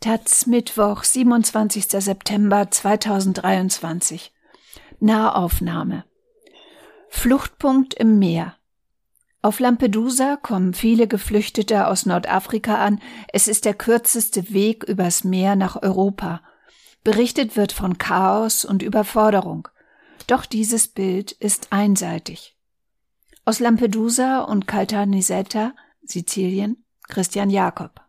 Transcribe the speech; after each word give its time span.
Taz 0.00 0.46
Mittwoch, 0.46 1.04
27. 1.04 1.84
September 2.02 2.70
2023. 2.70 4.32
Nahaufnahme. 4.98 6.06
Fluchtpunkt 7.10 7.92
im 7.92 8.18
Meer. 8.18 8.56
Auf 9.42 9.60
Lampedusa 9.60 10.36
kommen 10.36 10.72
viele 10.72 11.06
Geflüchtete 11.06 11.86
aus 11.86 12.06
Nordafrika 12.06 12.76
an. 12.76 12.98
Es 13.30 13.46
ist 13.46 13.66
der 13.66 13.74
kürzeste 13.74 14.54
Weg 14.54 14.84
übers 14.84 15.22
Meer 15.22 15.54
nach 15.54 15.82
Europa. 15.82 16.40
Berichtet 17.04 17.58
wird 17.58 17.72
von 17.72 17.98
Chaos 17.98 18.64
und 18.64 18.82
Überforderung. 18.82 19.68
Doch 20.26 20.46
dieses 20.46 20.88
Bild 20.88 21.32
ist 21.32 21.74
einseitig. 21.74 22.56
Aus 23.44 23.60
Lampedusa 23.60 24.40
und 24.40 24.66
Caltanissetta, 24.66 25.74
Sizilien, 26.02 26.86
Christian 27.06 27.50
Jakob. 27.50 28.00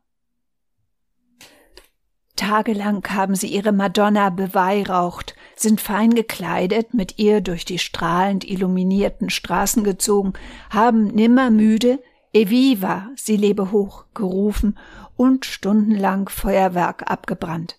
Tagelang 2.42 3.08
haben 3.08 3.36
sie 3.36 3.50
ihre 3.50 3.72
Madonna 3.72 4.32
beweihraucht, 4.32 5.36
sind 5.56 5.80
fein 5.80 6.16
gekleidet, 6.16 6.92
mit 6.92 7.20
ihr 7.20 7.40
durch 7.40 7.66
die 7.66 7.78
strahlend 7.78 8.44
illuminierten 8.44 9.30
Straßen 9.30 9.84
gezogen, 9.84 10.34
haben 10.72 11.06
nimmer 11.06 11.52
müde 11.52 12.00
Eviva, 12.34 13.10
sie 13.16 13.38
lebe 13.38 13.72
hoch, 13.72 14.06
gerufen 14.16 14.80
und 15.16 15.46
stundenlang 15.46 16.30
Feuerwerk 16.30 17.12
abgebrannt. 17.12 17.78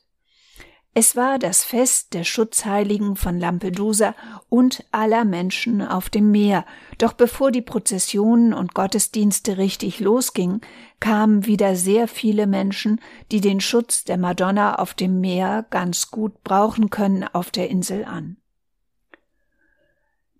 Es 0.95 1.16
war 1.16 1.38
das 1.38 1.64
Fest 1.64 2.12
der 2.12 2.23
Schutzheiligen 2.23 3.16
von 3.16 3.38
Lampedusa 3.38 4.14
und 4.51 4.84
aller 4.92 5.24
Menschen 5.24 5.80
auf 5.80 6.10
dem 6.10 6.30
Meer, 6.30 6.66
doch 6.98 7.15
bevor 7.15 7.51
die 7.51 7.62
Prozessionen 7.62 8.52
und 8.52 8.74
Gottesdienste 8.74 9.56
richtig 9.56 10.01
losgingen, 10.01 10.60
kamen 11.01 11.46
wieder 11.46 11.77
sehr 11.77 12.09
viele 12.09 12.46
Menschen, 12.46 13.01
die 13.30 13.40
den 13.40 13.60
Schutz 13.60 14.04
der 14.04 14.18
Madonna 14.18 14.74
auf 14.74 14.93
dem 14.93 15.23
Meer 15.23 15.65
ganz 15.71 16.10
gut 16.10 16.45
brauchen 16.45 16.90
können, 16.90 17.24
auf 17.24 17.51
der 17.51 17.71
Insel 17.71 18.04
an. 18.04 18.37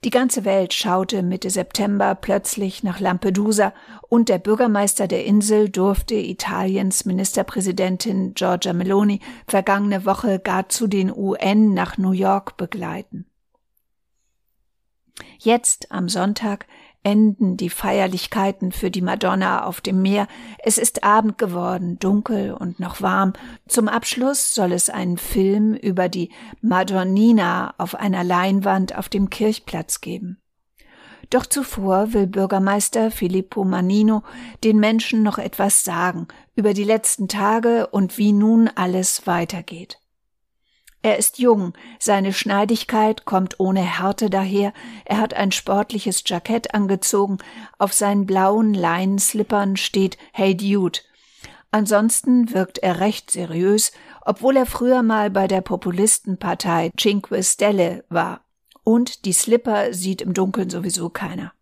Die 0.05 0.11
ganze 0.11 0.45
Welt 0.45 0.75
schaute 0.75 1.23
Mitte 1.23 1.49
September 1.49 2.17
plötzlich 2.17 2.83
nach 2.83 2.99
Lampedusa 2.99 3.73
und 4.09 4.29
der 4.29 4.39
Bürgermeister 4.39 5.07
der 5.07 5.25
Insel 5.25 5.69
durfte 5.69 6.17
Italiens 6.17 7.05
Ministerpräsidentin 7.05 8.35
Giorgia 8.35 8.73
Meloni 8.73 9.21
vergangene 9.47 10.05
Woche 10.05 10.41
gar 10.41 10.69
zu 10.69 10.89
den 10.89 11.13
UN 11.15 11.73
nach 11.73 11.99
New 11.99 12.11
York 12.11 12.57
begleiten. 12.57 13.27
Jetzt 15.39 15.93
am 15.93 16.09
Sonntag 16.09 16.67
enden 17.03 17.57
die 17.57 17.71
Feierlichkeiten 17.71 18.73
für 18.73 18.91
die 18.91 19.03
Madonna 19.03 19.65
auf 19.65 19.81
dem 19.81 20.03
Meer. 20.03 20.29
Es 20.59 20.79
ist 20.79 21.05
Abend 21.05 21.39
geworden, 21.39 21.99
dunkel 21.99 22.53
und 22.53 22.81
noch 22.81 23.03
warm. 23.03 23.33
Zum 23.67 23.89
Abschluss 23.89 24.55
soll 24.55 24.73
es 24.73 24.91
einen 24.91 25.19
Film 25.19 25.75
über 25.75 26.09
die 26.09 26.31
Madonnina 26.61 27.75
auf 27.79 27.95
einer 27.95 28.25
Leinwand 28.25 28.97
auf 28.97 29.09
dem 29.09 29.31
Kirchplatz 29.31 30.01
geben. 30.01 30.39
Doch 31.31 31.47
zuvor 31.47 32.13
will 32.13 32.27
Bürgermeister 32.27 33.11
Filippo 33.11 33.65
Manino 33.65 34.23
den 34.65 34.79
Menschen 34.79 35.23
noch 35.23 35.39
etwas 35.39 35.83
sagen 35.83 36.29
über 36.55 36.75
die 36.75 36.85
letzten 36.85 37.27
Tage 37.27 37.87
und 37.87 38.19
wie 38.19 38.33
nun 38.33 38.69
alles 38.75 39.27
weitergeht. 39.27 40.02
Er 41.05 41.19
ist 41.19 41.41
jung, 41.41 41.73
seine 41.99 42.33
Schneidigkeit 42.33 43.25
kommt 43.25 43.59
ohne 43.59 43.81
Härte 43.81 44.31
daher, 44.31 44.73
er 45.05 45.19
hat 45.19 45.35
ein 45.35 45.51
sportliches 45.51 46.23
Jackett 46.25 46.75
angezogen, 46.75 47.39
auf 47.79 47.93
seinen 47.93 48.25
blauen 48.25 48.73
Leinenslippern 48.73 49.77
steht 49.77 50.17
Hey 50.33 50.57
Dude. 50.57 51.01
Ansonsten 51.73 52.55
wirkt 52.55 52.79
er 52.79 53.01
recht 53.01 53.33
seriös, 53.33 53.91
obwohl 54.25 54.57
er 54.57 54.67
früher 54.67 55.03
mal 55.03 55.31
bei 55.31 55.49
der 55.49 55.61
Populistenpartei 55.61 56.93
Cinque 56.97 57.43
Stelle 57.43 58.05
war. 58.09 58.43
Und 58.85 59.25
die 59.25 59.33
Slipper 59.33 59.93
sieht 59.93 60.23
im 60.23 60.35
Dunkeln 60.35 60.71
sowieso 60.71 61.09
keiner. 61.09 61.53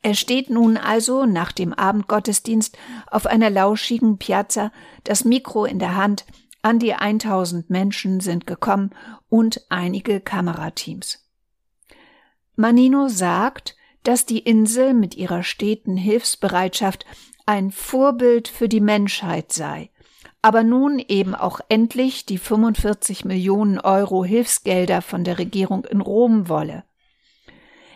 Er 0.00 0.14
steht 0.14 0.48
nun 0.48 0.76
also 0.76 1.26
nach 1.26 1.52
dem 1.52 1.74
Abendgottesdienst 1.74 2.78
auf 3.10 3.26
einer 3.26 3.50
lauschigen 3.50 4.18
Piazza, 4.18 4.70
das 5.04 5.24
Mikro 5.24 5.64
in 5.64 5.80
der 5.80 5.96
Hand, 5.96 6.24
an 6.62 6.78
die 6.78 6.94
1000 6.94 7.70
Menschen 7.70 8.20
sind 8.20 8.46
gekommen 8.46 8.90
und 9.28 9.64
einige 9.68 10.20
Kamerateams. 10.20 11.24
Manino 12.56 13.08
sagt, 13.08 13.76
dass 14.02 14.26
die 14.26 14.40
Insel 14.40 14.94
mit 14.94 15.14
ihrer 15.16 15.42
steten 15.42 15.96
Hilfsbereitschaft 15.96 17.06
ein 17.46 17.70
Vorbild 17.70 18.48
für 18.48 18.68
die 18.68 18.80
Menschheit 18.80 19.52
sei, 19.52 19.90
aber 20.42 20.62
nun 20.62 20.98
eben 20.98 21.34
auch 21.34 21.60
endlich 21.68 22.26
die 22.26 22.38
45 22.38 23.24
Millionen 23.24 23.78
Euro 23.78 24.24
Hilfsgelder 24.24 25.02
von 25.02 25.24
der 25.24 25.38
Regierung 25.38 25.84
in 25.84 26.00
Rom 26.00 26.48
wolle. 26.48 26.84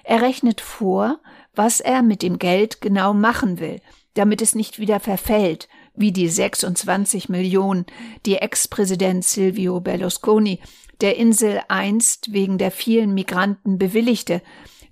Er 0.04 0.22
rechnet 0.22 0.60
vor, 0.60 1.20
was 1.54 1.80
er 1.80 2.02
mit 2.02 2.22
dem 2.22 2.38
Geld 2.38 2.80
genau 2.80 3.14
machen 3.14 3.60
will, 3.60 3.80
damit 4.14 4.42
es 4.42 4.54
nicht 4.54 4.78
wieder 4.78 5.00
verfällt 5.00 5.68
wie 5.94 6.12
die 6.12 6.28
26 6.28 7.28
Millionen, 7.28 7.86
die 8.26 8.36
Ex-Präsident 8.36 9.24
Silvio 9.24 9.80
Berlusconi 9.80 10.60
der 11.00 11.16
Insel 11.16 11.60
einst 11.68 12.32
wegen 12.32 12.58
der 12.58 12.70
vielen 12.70 13.12
Migranten 13.12 13.78
bewilligte, 13.78 14.40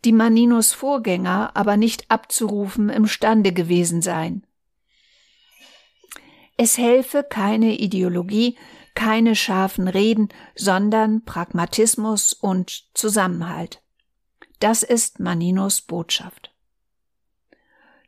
die 0.04 0.12
Maninos 0.12 0.72
Vorgänger 0.72 1.52
aber 1.54 1.76
nicht 1.76 2.10
abzurufen 2.10 2.88
imstande 2.88 3.52
gewesen 3.52 4.02
seien. 4.02 4.44
Es 6.56 6.76
helfe 6.78 7.22
keine 7.22 7.78
Ideologie, 7.78 8.56
keine 8.94 9.36
scharfen 9.36 9.88
Reden, 9.88 10.28
sondern 10.54 11.24
Pragmatismus 11.24 12.32
und 12.32 12.84
Zusammenhalt. 12.92 13.80
Das 14.58 14.82
ist 14.82 15.20
Maninos 15.20 15.80
Botschaft. 15.80 16.52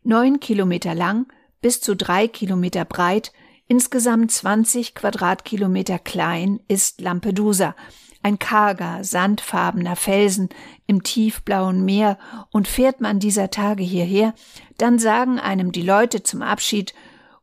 Neun 0.02 0.40
Kilometer 0.40 0.94
lang, 0.94 1.32
bis 1.62 1.80
zu 1.80 1.96
drei 1.96 2.28
Kilometer 2.28 2.84
breit, 2.84 3.32
insgesamt 3.66 4.30
20 4.30 4.94
Quadratkilometer 4.94 5.98
klein 5.98 6.60
ist 6.68 7.00
Lampedusa, 7.00 7.74
ein 8.22 8.38
karger, 8.38 9.02
sandfarbener 9.02 9.96
Felsen 9.96 10.50
im 10.86 11.02
tiefblauen 11.02 11.84
Meer, 11.84 12.18
und 12.50 12.68
fährt 12.68 13.00
man 13.00 13.18
dieser 13.18 13.50
Tage 13.50 13.82
hierher, 13.82 14.34
dann 14.76 14.98
sagen 14.98 15.40
einem 15.40 15.72
die 15.72 15.82
Leute 15.82 16.22
zum 16.22 16.42
Abschied, 16.42 16.92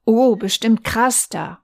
oh, 0.05 0.35
bestimmt 0.35 0.83
krass 0.83 1.29
da. 1.29 1.59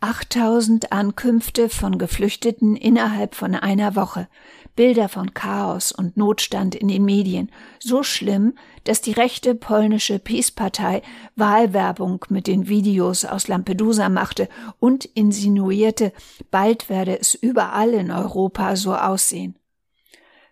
8000 0.00 0.92
Ankünfte 0.92 1.68
von 1.68 1.98
Geflüchteten 1.98 2.74
innerhalb 2.74 3.34
von 3.34 3.54
einer 3.54 3.96
Woche. 3.96 4.28
Bilder 4.76 5.08
von 5.08 5.34
Chaos 5.34 5.92
und 5.92 6.16
Notstand 6.16 6.74
in 6.74 6.88
den 6.88 7.04
Medien, 7.04 7.50
so 7.78 8.02
schlimm, 8.02 8.54
dass 8.84 9.00
die 9.00 9.12
rechte 9.12 9.54
polnische 9.54 10.18
Peace-Partei 10.18 11.02
Wahlwerbung 11.36 12.24
mit 12.28 12.46
den 12.46 12.68
Videos 12.68 13.24
aus 13.24 13.48
Lampedusa 13.48 14.08
machte 14.08 14.48
und 14.78 15.04
insinuierte, 15.04 16.12
bald 16.50 16.88
werde 16.88 17.18
es 17.18 17.34
überall 17.34 17.90
in 17.90 18.10
Europa 18.10 18.76
so 18.76 18.94
aussehen. 18.94 19.56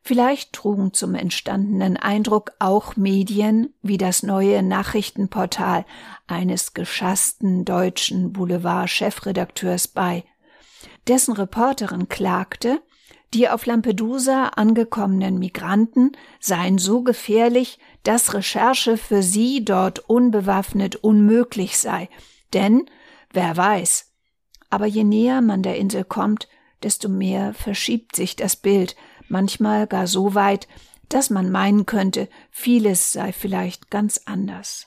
Vielleicht 0.02 0.54
trugen 0.54 0.94
zum 0.94 1.14
entstandenen 1.14 1.98
Eindruck 1.98 2.52
auch 2.58 2.96
Medien 2.96 3.74
wie 3.82 3.98
das 3.98 4.22
neue 4.22 4.62
Nachrichtenportal 4.62 5.84
eines 6.26 6.72
geschassten 6.72 7.66
deutschen 7.66 8.32
Boulevard-Chefredakteurs 8.32 9.88
bei. 9.88 10.24
Dessen 11.08 11.34
Reporterin 11.34 12.08
klagte, 12.08 12.80
die 13.34 13.48
auf 13.48 13.66
Lampedusa 13.66 14.48
angekommenen 14.48 15.38
Migranten 15.38 16.12
seien 16.40 16.78
so 16.78 17.02
gefährlich, 17.02 17.78
dass 18.02 18.34
Recherche 18.34 18.96
für 18.96 19.22
sie 19.22 19.64
dort 19.64 19.98
unbewaffnet 19.98 20.96
unmöglich 20.96 21.78
sei. 21.78 22.08
Denn, 22.54 22.86
wer 23.32 23.56
weiß. 23.56 24.12
Aber 24.70 24.86
je 24.86 25.04
näher 25.04 25.40
man 25.42 25.62
der 25.62 25.76
Insel 25.76 26.04
kommt, 26.04 26.48
desto 26.82 27.08
mehr 27.08 27.54
verschiebt 27.54 28.16
sich 28.16 28.36
das 28.36 28.56
Bild, 28.56 28.96
manchmal 29.28 29.86
gar 29.86 30.06
so 30.06 30.34
weit, 30.34 30.69
dass 31.08 31.31
man 31.31 31.50
meinen 31.50 31.86
könnte, 31.86 32.28
vieles 32.50 33.12
sei 33.12 33.32
vielleicht 33.32 33.90
ganz 33.90 34.22
anders. 34.24 34.86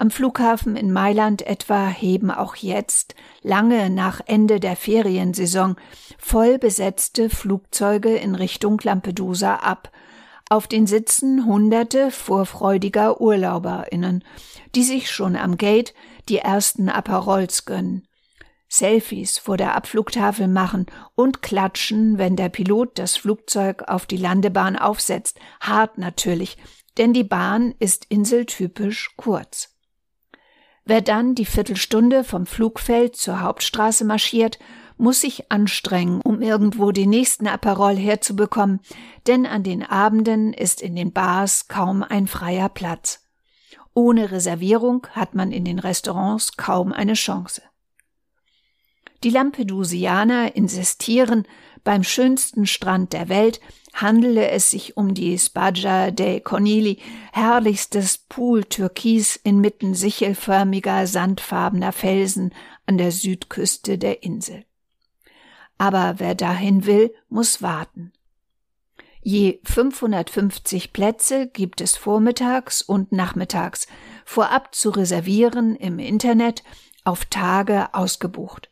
Am 0.00 0.12
Flughafen 0.12 0.76
in 0.76 0.92
Mailand 0.92 1.44
etwa 1.44 1.88
heben 1.88 2.30
auch 2.30 2.54
jetzt, 2.54 3.16
lange 3.42 3.90
nach 3.90 4.20
Ende 4.26 4.60
der 4.60 4.76
Feriensaison, 4.76 5.74
voll 6.18 6.56
besetzte 6.56 7.28
Flugzeuge 7.28 8.14
in 8.14 8.36
Richtung 8.36 8.78
Lampedusa 8.80 9.56
ab. 9.56 9.90
Auf 10.50 10.68
den 10.68 10.86
Sitzen 10.86 11.46
hunderte 11.46 12.12
vorfreudiger 12.12 13.20
UrlauberInnen, 13.20 14.22
die 14.76 14.84
sich 14.84 15.10
schon 15.10 15.34
am 15.34 15.56
Gate 15.56 15.94
die 16.28 16.38
ersten 16.38 16.88
Aperols 16.88 17.64
gönnen. 17.64 18.06
Selfies 18.68 19.38
vor 19.38 19.56
der 19.56 19.74
Abflugtafel 19.74 20.46
machen 20.46 20.86
und 21.16 21.42
klatschen, 21.42 22.18
wenn 22.18 22.36
der 22.36 22.50
Pilot 22.50 23.00
das 23.00 23.16
Flugzeug 23.16 23.82
auf 23.88 24.06
die 24.06 24.16
Landebahn 24.16 24.76
aufsetzt. 24.76 25.40
Hart 25.58 25.98
natürlich, 25.98 26.56
denn 26.98 27.12
die 27.12 27.24
Bahn 27.24 27.74
ist 27.80 28.04
inseltypisch 28.08 29.10
kurz. 29.16 29.74
Wer 30.88 31.02
dann 31.02 31.34
die 31.34 31.44
Viertelstunde 31.44 32.24
vom 32.24 32.46
Flugfeld 32.46 33.14
zur 33.14 33.42
Hauptstraße 33.42 34.06
marschiert, 34.06 34.58
muss 34.96 35.20
sich 35.20 35.52
anstrengen, 35.52 36.22
um 36.22 36.40
irgendwo 36.40 36.92
den 36.92 37.10
nächsten 37.10 37.46
Aperol 37.46 37.94
herzubekommen, 37.94 38.80
denn 39.26 39.44
an 39.44 39.62
den 39.62 39.82
Abenden 39.82 40.54
ist 40.54 40.80
in 40.80 40.96
den 40.96 41.12
Bars 41.12 41.68
kaum 41.68 42.02
ein 42.02 42.26
freier 42.26 42.70
Platz. 42.70 43.22
Ohne 43.92 44.30
Reservierung 44.30 45.06
hat 45.10 45.34
man 45.34 45.52
in 45.52 45.66
den 45.66 45.78
Restaurants 45.78 46.56
kaum 46.56 46.94
eine 46.94 47.12
Chance. 47.12 47.60
Die 49.24 49.30
Lampedusianer 49.30 50.56
insistieren, 50.56 51.46
beim 51.84 52.02
schönsten 52.02 52.64
Strand 52.64 53.12
der 53.12 53.28
Welt 53.28 53.60
handele 53.94 54.48
es 54.50 54.70
sich 54.70 54.96
um 54.96 55.14
die 55.14 55.38
Spaggia 55.38 56.10
dei 56.10 56.40
Conili, 56.40 56.98
herrlichstes 57.32 58.18
Pool 58.18 58.64
Türkis 58.64 59.36
inmitten 59.36 59.94
sichelförmiger, 59.94 61.06
sandfarbener 61.06 61.92
Felsen 61.92 62.54
an 62.86 62.98
der 62.98 63.12
Südküste 63.12 63.98
der 63.98 64.22
Insel. 64.22 64.64
Aber 65.78 66.14
wer 66.18 66.34
dahin 66.34 66.86
will, 66.86 67.14
muss 67.28 67.62
warten. 67.62 68.12
Je 69.20 69.60
550 69.64 70.92
Plätze 70.92 71.48
gibt 71.48 71.80
es 71.80 71.96
vormittags 71.96 72.82
und 72.82 73.12
nachmittags, 73.12 73.86
vorab 74.24 74.74
zu 74.74 74.90
reservieren 74.90 75.76
im 75.76 75.98
Internet, 75.98 76.62
auf 77.04 77.24
Tage 77.24 77.94
ausgebucht. 77.94 78.70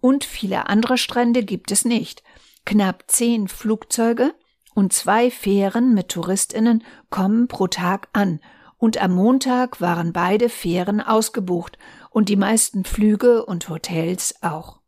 Und 0.00 0.24
viele 0.24 0.68
andere 0.68 0.98
Strände 0.98 1.44
gibt 1.44 1.70
es 1.70 1.84
nicht. 1.84 2.22
Knapp 2.64 3.04
zehn 3.08 3.48
Flugzeuge 3.48 4.34
und 4.74 4.92
zwei 4.92 5.30
Fähren 5.30 5.94
mit 5.94 6.08
Touristinnen 6.08 6.84
kommen 7.10 7.48
pro 7.48 7.66
Tag 7.66 8.08
an, 8.12 8.40
und 8.78 8.96
am 8.96 9.12
Montag 9.12 9.82
waren 9.82 10.14
beide 10.14 10.48
Fähren 10.48 11.02
ausgebucht 11.02 11.76
und 12.08 12.30
die 12.30 12.36
meisten 12.36 12.84
Flüge 12.84 13.44
und 13.44 13.68
Hotels 13.68 14.34
auch. 14.40 14.80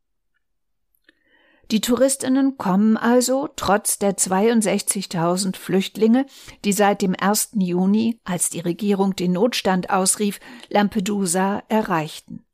Die 1.70 1.80
Touristinnen 1.80 2.58
kommen 2.58 2.96
also 2.96 3.48
trotz 3.54 3.98
der 3.98 4.16
62.000 4.16 5.56
Flüchtlinge, 5.56 6.26
die 6.64 6.72
seit 6.72 7.00
dem 7.00 7.14
1. 7.18 7.52
Juni, 7.54 8.20
als 8.24 8.50
die 8.50 8.60
Regierung 8.60 9.16
den 9.16 9.32
Notstand 9.32 9.88
ausrief, 9.88 10.38
Lampedusa 10.68 11.62
erreichten. 11.68 12.44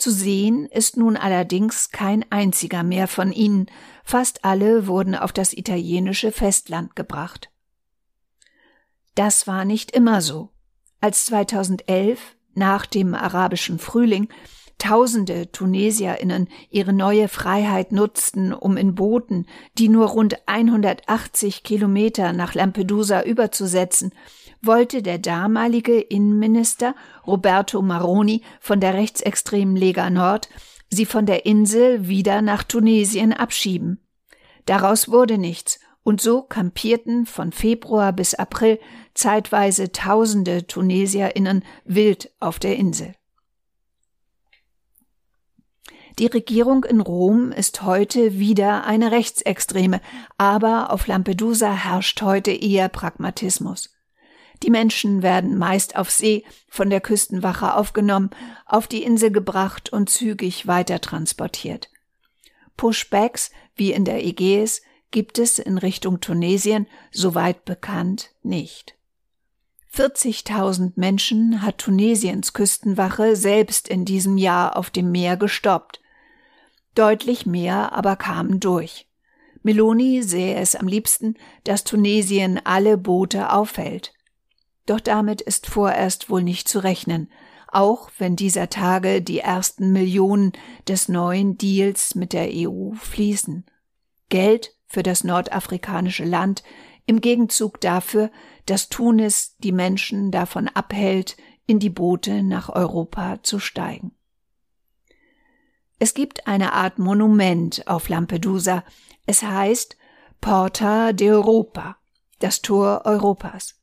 Zu 0.00 0.10
sehen 0.10 0.64
ist 0.64 0.96
nun 0.96 1.18
allerdings 1.18 1.90
kein 1.90 2.24
einziger 2.30 2.82
mehr 2.82 3.06
von 3.06 3.32
ihnen, 3.32 3.66
fast 4.02 4.46
alle 4.46 4.86
wurden 4.86 5.14
auf 5.14 5.30
das 5.30 5.52
italienische 5.52 6.32
Festland 6.32 6.96
gebracht. 6.96 7.50
Das 9.14 9.46
war 9.46 9.66
nicht 9.66 9.90
immer 9.90 10.22
so. 10.22 10.48
Als 11.02 11.26
2011 11.26 12.18
nach 12.54 12.86
dem 12.86 13.14
arabischen 13.14 13.78
Frühling 13.78 14.28
Tausende 14.78 15.52
Tunesierinnen 15.52 16.48
ihre 16.70 16.94
neue 16.94 17.28
Freiheit 17.28 17.92
nutzten, 17.92 18.54
um 18.54 18.78
in 18.78 18.94
Booten, 18.94 19.44
die 19.76 19.90
nur 19.90 20.06
rund 20.08 20.48
180 20.48 21.64
Kilometer 21.64 22.32
nach 22.32 22.54
Lampedusa 22.54 23.22
überzusetzen, 23.22 24.14
wollte 24.62 25.02
der 25.02 25.18
damalige 25.18 26.00
Innenminister 26.00 26.94
Roberto 27.26 27.82
Maroni 27.82 28.42
von 28.60 28.80
der 28.80 28.94
rechtsextremen 28.94 29.76
Lega 29.76 30.10
Nord 30.10 30.48
sie 30.90 31.06
von 31.06 31.24
der 31.24 31.46
Insel 31.46 32.08
wieder 32.08 32.42
nach 32.42 32.64
Tunesien 32.64 33.32
abschieben. 33.32 34.00
Daraus 34.66 35.08
wurde 35.08 35.38
nichts, 35.38 35.80
und 36.02 36.20
so 36.20 36.42
kampierten 36.42 37.26
von 37.26 37.52
Februar 37.52 38.12
bis 38.12 38.34
April 38.34 38.80
zeitweise 39.14 39.92
tausende 39.92 40.66
Tunesierinnen 40.66 41.64
wild 41.84 42.30
auf 42.40 42.58
der 42.58 42.76
Insel. 42.76 43.14
Die 46.18 46.26
Regierung 46.26 46.84
in 46.84 47.00
Rom 47.00 47.52
ist 47.52 47.82
heute 47.82 48.38
wieder 48.38 48.84
eine 48.84 49.12
rechtsextreme, 49.12 50.00
aber 50.36 50.92
auf 50.92 51.06
Lampedusa 51.06 51.72
herrscht 51.72 52.20
heute 52.22 52.50
eher 52.50 52.88
Pragmatismus. 52.88 53.90
Die 54.62 54.70
Menschen 54.70 55.22
werden 55.22 55.56
meist 55.56 55.96
auf 55.96 56.10
See 56.10 56.44
von 56.68 56.90
der 56.90 57.00
Küstenwache 57.00 57.74
aufgenommen, 57.74 58.30
auf 58.66 58.86
die 58.86 59.02
Insel 59.02 59.30
gebracht 59.30 59.90
und 59.90 60.10
zügig 60.10 60.66
weitertransportiert. 60.66 61.90
Pushbacks, 62.76 63.50
wie 63.74 63.92
in 63.92 64.04
der 64.04 64.24
Ägäis, 64.24 64.82
gibt 65.10 65.38
es 65.38 65.58
in 65.58 65.78
Richtung 65.78 66.20
Tunesien, 66.20 66.86
soweit 67.10 67.64
bekannt, 67.64 68.30
nicht. 68.42 68.96
40.000 69.94 70.92
Menschen 70.94 71.62
hat 71.62 71.78
Tunesiens 71.78 72.52
Küstenwache 72.52 73.34
selbst 73.34 73.88
in 73.88 74.04
diesem 74.04 74.38
Jahr 74.38 74.76
auf 74.76 74.90
dem 74.90 75.10
Meer 75.10 75.36
gestoppt. 75.36 76.00
Deutlich 76.94 77.44
mehr 77.44 77.92
aber 77.92 78.16
kamen 78.16 78.60
durch. 78.60 79.08
Meloni 79.62 80.22
sähe 80.22 80.56
es 80.56 80.76
am 80.76 80.86
liebsten, 80.86 81.34
dass 81.64 81.84
Tunesien 81.84 82.60
alle 82.64 82.96
Boote 82.96 83.52
aufhält. 83.52 84.12
Doch 84.90 84.98
damit 84.98 85.40
ist 85.40 85.68
vorerst 85.68 86.30
wohl 86.30 86.42
nicht 86.42 86.66
zu 86.66 86.80
rechnen, 86.80 87.30
auch 87.68 88.10
wenn 88.18 88.34
dieser 88.34 88.68
Tage 88.70 89.22
die 89.22 89.38
ersten 89.38 89.92
Millionen 89.92 90.50
des 90.88 91.08
neuen 91.08 91.56
Deals 91.56 92.16
mit 92.16 92.32
der 92.32 92.48
EU 92.50 92.94
fließen. 92.94 93.66
Geld 94.30 94.74
für 94.88 95.04
das 95.04 95.22
nordafrikanische 95.22 96.24
Land 96.24 96.64
im 97.06 97.20
Gegenzug 97.20 97.80
dafür, 97.80 98.32
dass 98.66 98.88
Tunis 98.88 99.54
die 99.58 99.70
Menschen 99.70 100.32
davon 100.32 100.66
abhält, 100.66 101.36
in 101.66 101.78
die 101.78 101.88
Boote 101.88 102.42
nach 102.42 102.68
Europa 102.68 103.44
zu 103.44 103.60
steigen. 103.60 104.10
Es 106.00 106.14
gibt 106.14 106.48
eine 106.48 106.72
Art 106.72 106.98
Monument 106.98 107.86
auf 107.86 108.08
Lampedusa. 108.08 108.82
Es 109.24 109.44
heißt 109.44 109.96
Porta 110.40 111.10
d'Europa, 111.10 111.94
das 112.40 112.60
Tor 112.60 113.02
Europas. 113.04 113.79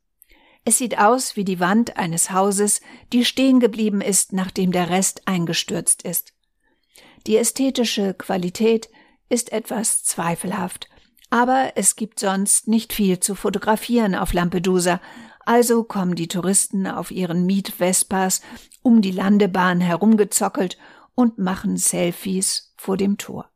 Es 0.67 0.79
sieht 0.79 0.99
aus 0.99 1.37
wie 1.37 1.45
die 1.45 1.61
Wand 1.61 1.95
eines 1.95 2.31
Hauses, 2.31 2.81
die 3.13 3.23
stehen 3.23 3.61
geblieben 3.61 4.01
ist, 4.01 4.33
nachdem 4.33 4.73
der 4.73 4.89
Rest 4.89 5.25
eingestürzt 5.25 6.01
ist. 6.01 6.33
Die 7.25 7.37
ästhetische 7.37 8.13
Qualität 8.13 8.89
ist 9.29 9.53
etwas 9.53 10.03
zweifelhaft, 10.03 10.89
aber 11.29 11.71
es 11.75 11.95
gibt 11.95 12.19
sonst 12.19 12.67
nicht 12.67 12.91
viel 12.91 13.21
zu 13.21 13.33
fotografieren 13.33 14.13
auf 14.13 14.33
Lampedusa, 14.33 14.99
also 15.45 15.85
kommen 15.85 16.15
die 16.15 16.27
Touristen 16.27 16.85
auf 16.85 17.11
ihren 17.11 17.45
Mietvespas 17.45 18.41
um 18.81 19.01
die 19.01 19.11
Landebahn 19.11 19.79
herumgezockelt 19.79 20.77
und 21.15 21.37
machen 21.37 21.77
Selfies 21.77 22.73
vor 22.75 22.97
dem 22.97 23.17
Tor. 23.17 23.49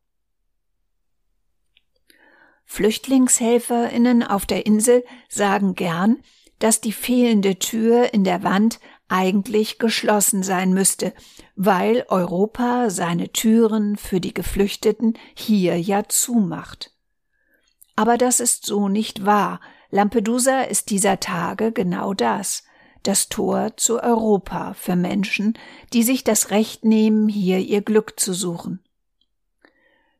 Flüchtlingshelferinnen 2.63 4.23
auf 4.23 4.45
der 4.45 4.65
Insel 4.65 5.03
sagen 5.27 5.75
gern, 5.75 6.23
dass 6.61 6.81
die 6.81 6.93
fehlende 6.93 7.59
Tür 7.59 8.13
in 8.13 8.23
der 8.23 8.43
Wand 8.43 8.79
eigentlich 9.09 9.77
geschlossen 9.77 10.41
sein 10.41 10.73
müsste, 10.73 11.13
weil 11.55 12.05
Europa 12.07 12.89
seine 12.89 13.31
Türen 13.31 13.97
für 13.97 14.21
die 14.21 14.33
Geflüchteten 14.33 15.17
hier 15.35 15.79
ja 15.79 16.03
zumacht. 16.07 16.93
Aber 17.95 18.17
das 18.17 18.39
ist 18.39 18.65
so 18.65 18.87
nicht 18.87 19.25
wahr. 19.25 19.59
Lampedusa 19.89 20.61
ist 20.61 20.89
dieser 20.89 21.19
Tage 21.19 21.73
genau 21.73 22.13
das 22.13 22.63
das 23.03 23.29
Tor 23.29 23.77
zu 23.77 24.01
Europa 24.01 24.73
für 24.73 24.95
Menschen, 24.95 25.57
die 25.93 26.03
sich 26.03 26.23
das 26.23 26.51
Recht 26.51 26.85
nehmen, 26.85 27.27
hier 27.27 27.59
ihr 27.59 27.81
Glück 27.81 28.19
zu 28.19 28.33
suchen. 28.33 28.79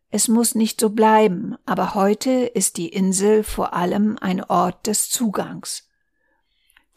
Es 0.10 0.28
muss 0.28 0.56
nicht 0.56 0.82
so 0.82 0.90
bleiben, 0.90 1.56
aber 1.66 1.96
heute 1.96 2.32
ist 2.32 2.78
die 2.78 2.90
Insel 2.90 3.44
vor 3.44 3.74
allem 3.74 4.18
ein 4.20 4.44
Ort 4.44 4.88
des 4.88 5.10
Zugangs. 5.10 5.90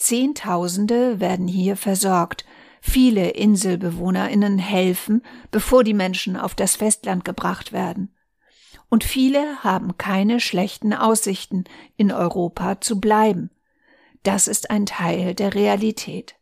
Zehntausende 0.05 1.19
werden 1.19 1.49
hier 1.49 1.79
versorgt, 1.79 2.45
viele 2.83 3.31
Inselbewohnerinnen 3.31 4.59
helfen, 4.59 5.23
bevor 5.51 5.83
die 5.83 5.95
Menschen 5.95 6.37
auf 6.37 6.55
das 6.55 6.77
Festland 6.77 7.25
gebracht 7.25 7.73
werden. 7.73 8.15
Und 8.91 9.03
viele 9.03 9.65
haben 9.65 9.97
keine 9.97 10.41
schlechten 10.41 10.93
Aussichten, 10.93 11.65
in 11.97 12.13
Europa 12.13 12.83
zu 12.83 13.01
bleiben. 13.01 13.49
Das 14.25 14.47
ist 14.47 14.71
ein 14.71 14.85
Teil 14.85 15.35
der 15.35 15.55
Realität. 15.55 16.35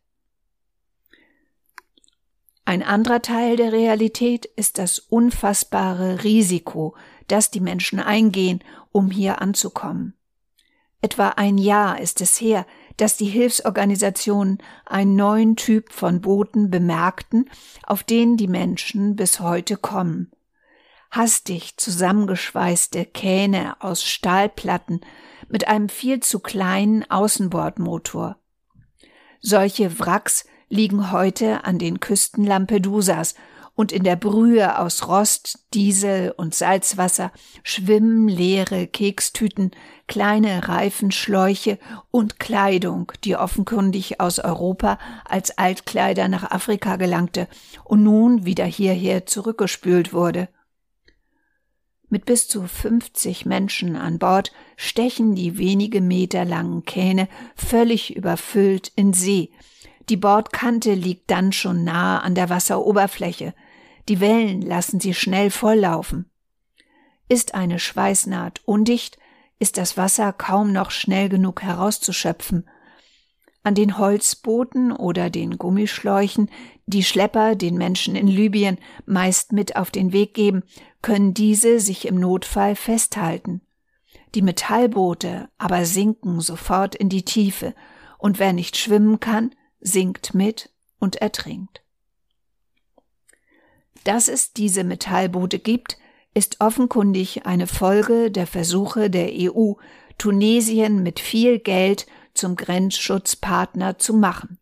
Ein 2.65 2.83
anderer 2.83 3.21
Teil 3.21 3.55
der 3.55 3.71
Realität 3.71 4.45
ist 4.45 4.77
das 4.77 4.99
unfassbare 4.99 6.25
Risiko, 6.25 6.97
das 7.29 7.49
die 7.49 7.61
Menschen 7.61 8.01
eingehen, 8.01 8.61
um 8.91 9.09
hier 9.09 9.41
anzukommen. 9.41 10.15
Etwa 11.03 11.29
ein 11.29 11.57
Jahr 11.57 11.99
ist 11.99 12.19
es 12.19 12.39
her, 12.39 12.65
dass 12.97 13.17
die 13.17 13.25
Hilfsorganisationen 13.25 14.59
einen 14.85 15.15
neuen 15.15 15.55
Typ 15.55 15.91
von 15.91 16.21
Booten 16.21 16.69
bemerkten, 16.69 17.49
auf 17.83 18.03
denen 18.03 18.37
die 18.37 18.47
Menschen 18.47 19.15
bis 19.15 19.39
heute 19.39 19.77
kommen. 19.77 20.31
Hastig 21.11 21.77
zusammengeschweißte 21.77 23.05
Kähne 23.05 23.75
aus 23.81 24.03
Stahlplatten 24.03 25.01
mit 25.47 25.67
einem 25.67 25.89
viel 25.89 26.21
zu 26.21 26.39
kleinen 26.39 27.09
Außenbordmotor. 27.09 28.37
Solche 29.39 29.99
Wracks 29.99 30.45
liegen 30.69 31.11
heute 31.11 31.65
an 31.65 31.77
den 31.77 31.99
Küsten 31.99 32.43
Lampedusas 32.43 33.35
und 33.75 33.91
in 33.91 34.03
der 34.03 34.15
Brühe 34.15 34.77
aus 34.77 35.07
Rost, 35.07 35.65
Diesel 35.73 36.31
und 36.37 36.53
Salzwasser 36.53 37.31
schwimmen 37.63 38.27
leere 38.27 38.85
Kekstüten, 38.87 39.71
kleine 40.07 40.67
Reifenschläuche 40.67 41.79
und 42.11 42.39
Kleidung, 42.39 43.11
die 43.23 43.35
offenkundig 43.35 44.19
aus 44.19 44.39
Europa 44.39 44.99
als 45.25 45.57
Altkleider 45.57 46.27
nach 46.27 46.51
Afrika 46.51 46.97
gelangte 46.97 47.47
und 47.83 48.03
nun 48.03 48.45
wieder 48.45 48.65
hierher 48.65 49.25
zurückgespült 49.25 50.13
wurde. 50.13 50.49
Mit 52.09 52.25
bis 52.25 52.47
zu 52.47 52.67
50 52.67 53.47
Menschen 53.47 53.95
an 53.95 54.19
Bord 54.19 54.51
stechen 54.77 55.33
die 55.33 55.57
wenige 55.57 55.99
Meter 55.99 56.45
langen 56.45 56.85
Kähne 56.85 57.27
völlig 57.55 58.15
überfüllt 58.15 58.91
in 58.95 59.13
See. 59.13 59.49
Die 60.09 60.17
Bordkante 60.17 60.93
liegt 60.93 61.31
dann 61.31 61.51
schon 61.53 61.83
nahe 61.83 62.21
an 62.21 62.35
der 62.35 62.51
Wasseroberfläche. 62.51 63.55
Die 64.09 64.19
Wellen 64.19 64.61
lassen 64.61 64.99
sie 64.99 65.13
schnell 65.13 65.49
volllaufen. 65.49 66.29
Ist 67.29 67.55
eine 67.55 67.79
Schweißnaht 67.79 68.61
undicht, 68.65 69.17
ist 69.59 69.77
das 69.77 69.95
Wasser 69.95 70.33
kaum 70.33 70.73
noch 70.73 70.91
schnell 70.91 71.29
genug 71.29 71.61
herauszuschöpfen. 71.61 72.67
An 73.63 73.75
den 73.75 73.97
Holzbooten 73.97 74.91
oder 74.91 75.29
den 75.29 75.57
Gummischläuchen, 75.57 76.51
die 76.85 77.03
Schlepper 77.03 77.55
den 77.55 77.77
Menschen 77.77 78.17
in 78.17 78.27
Libyen 78.27 78.77
meist 79.05 79.53
mit 79.53 79.77
auf 79.77 79.89
den 79.89 80.11
Weg 80.11 80.33
geben, 80.33 80.63
können 81.01 81.33
diese 81.33 81.79
sich 81.79 82.05
im 82.05 82.15
Notfall 82.15 82.75
festhalten. 82.75 83.61
Die 84.35 84.41
Metallboote 84.41 85.49
aber 85.57 85.85
sinken 85.85 86.41
sofort 86.41 86.95
in 86.95 87.07
die 87.07 87.23
Tiefe, 87.23 87.73
und 88.17 88.39
wer 88.39 88.51
nicht 88.51 88.75
schwimmen 88.75 89.19
kann, 89.19 89.53
sinkt 89.79 90.33
mit 90.33 90.71
und 90.99 91.17
ertrinkt. 91.17 91.82
Dass 94.03 94.27
es 94.27 94.53
diese 94.53 94.83
Metallboote 94.83 95.59
gibt, 95.59 95.97
ist 96.33 96.61
offenkundig 96.61 97.45
eine 97.45 97.67
Folge 97.67 98.31
der 98.31 98.47
Versuche 98.47 99.09
der 99.09 99.29
EU, 99.33 99.73
Tunesien 100.17 101.03
mit 101.03 101.19
viel 101.19 101.59
Geld 101.59 102.05
zum 102.33 102.55
Grenzschutzpartner 102.55 103.97
zu 103.97 104.13
machen. 104.13 104.57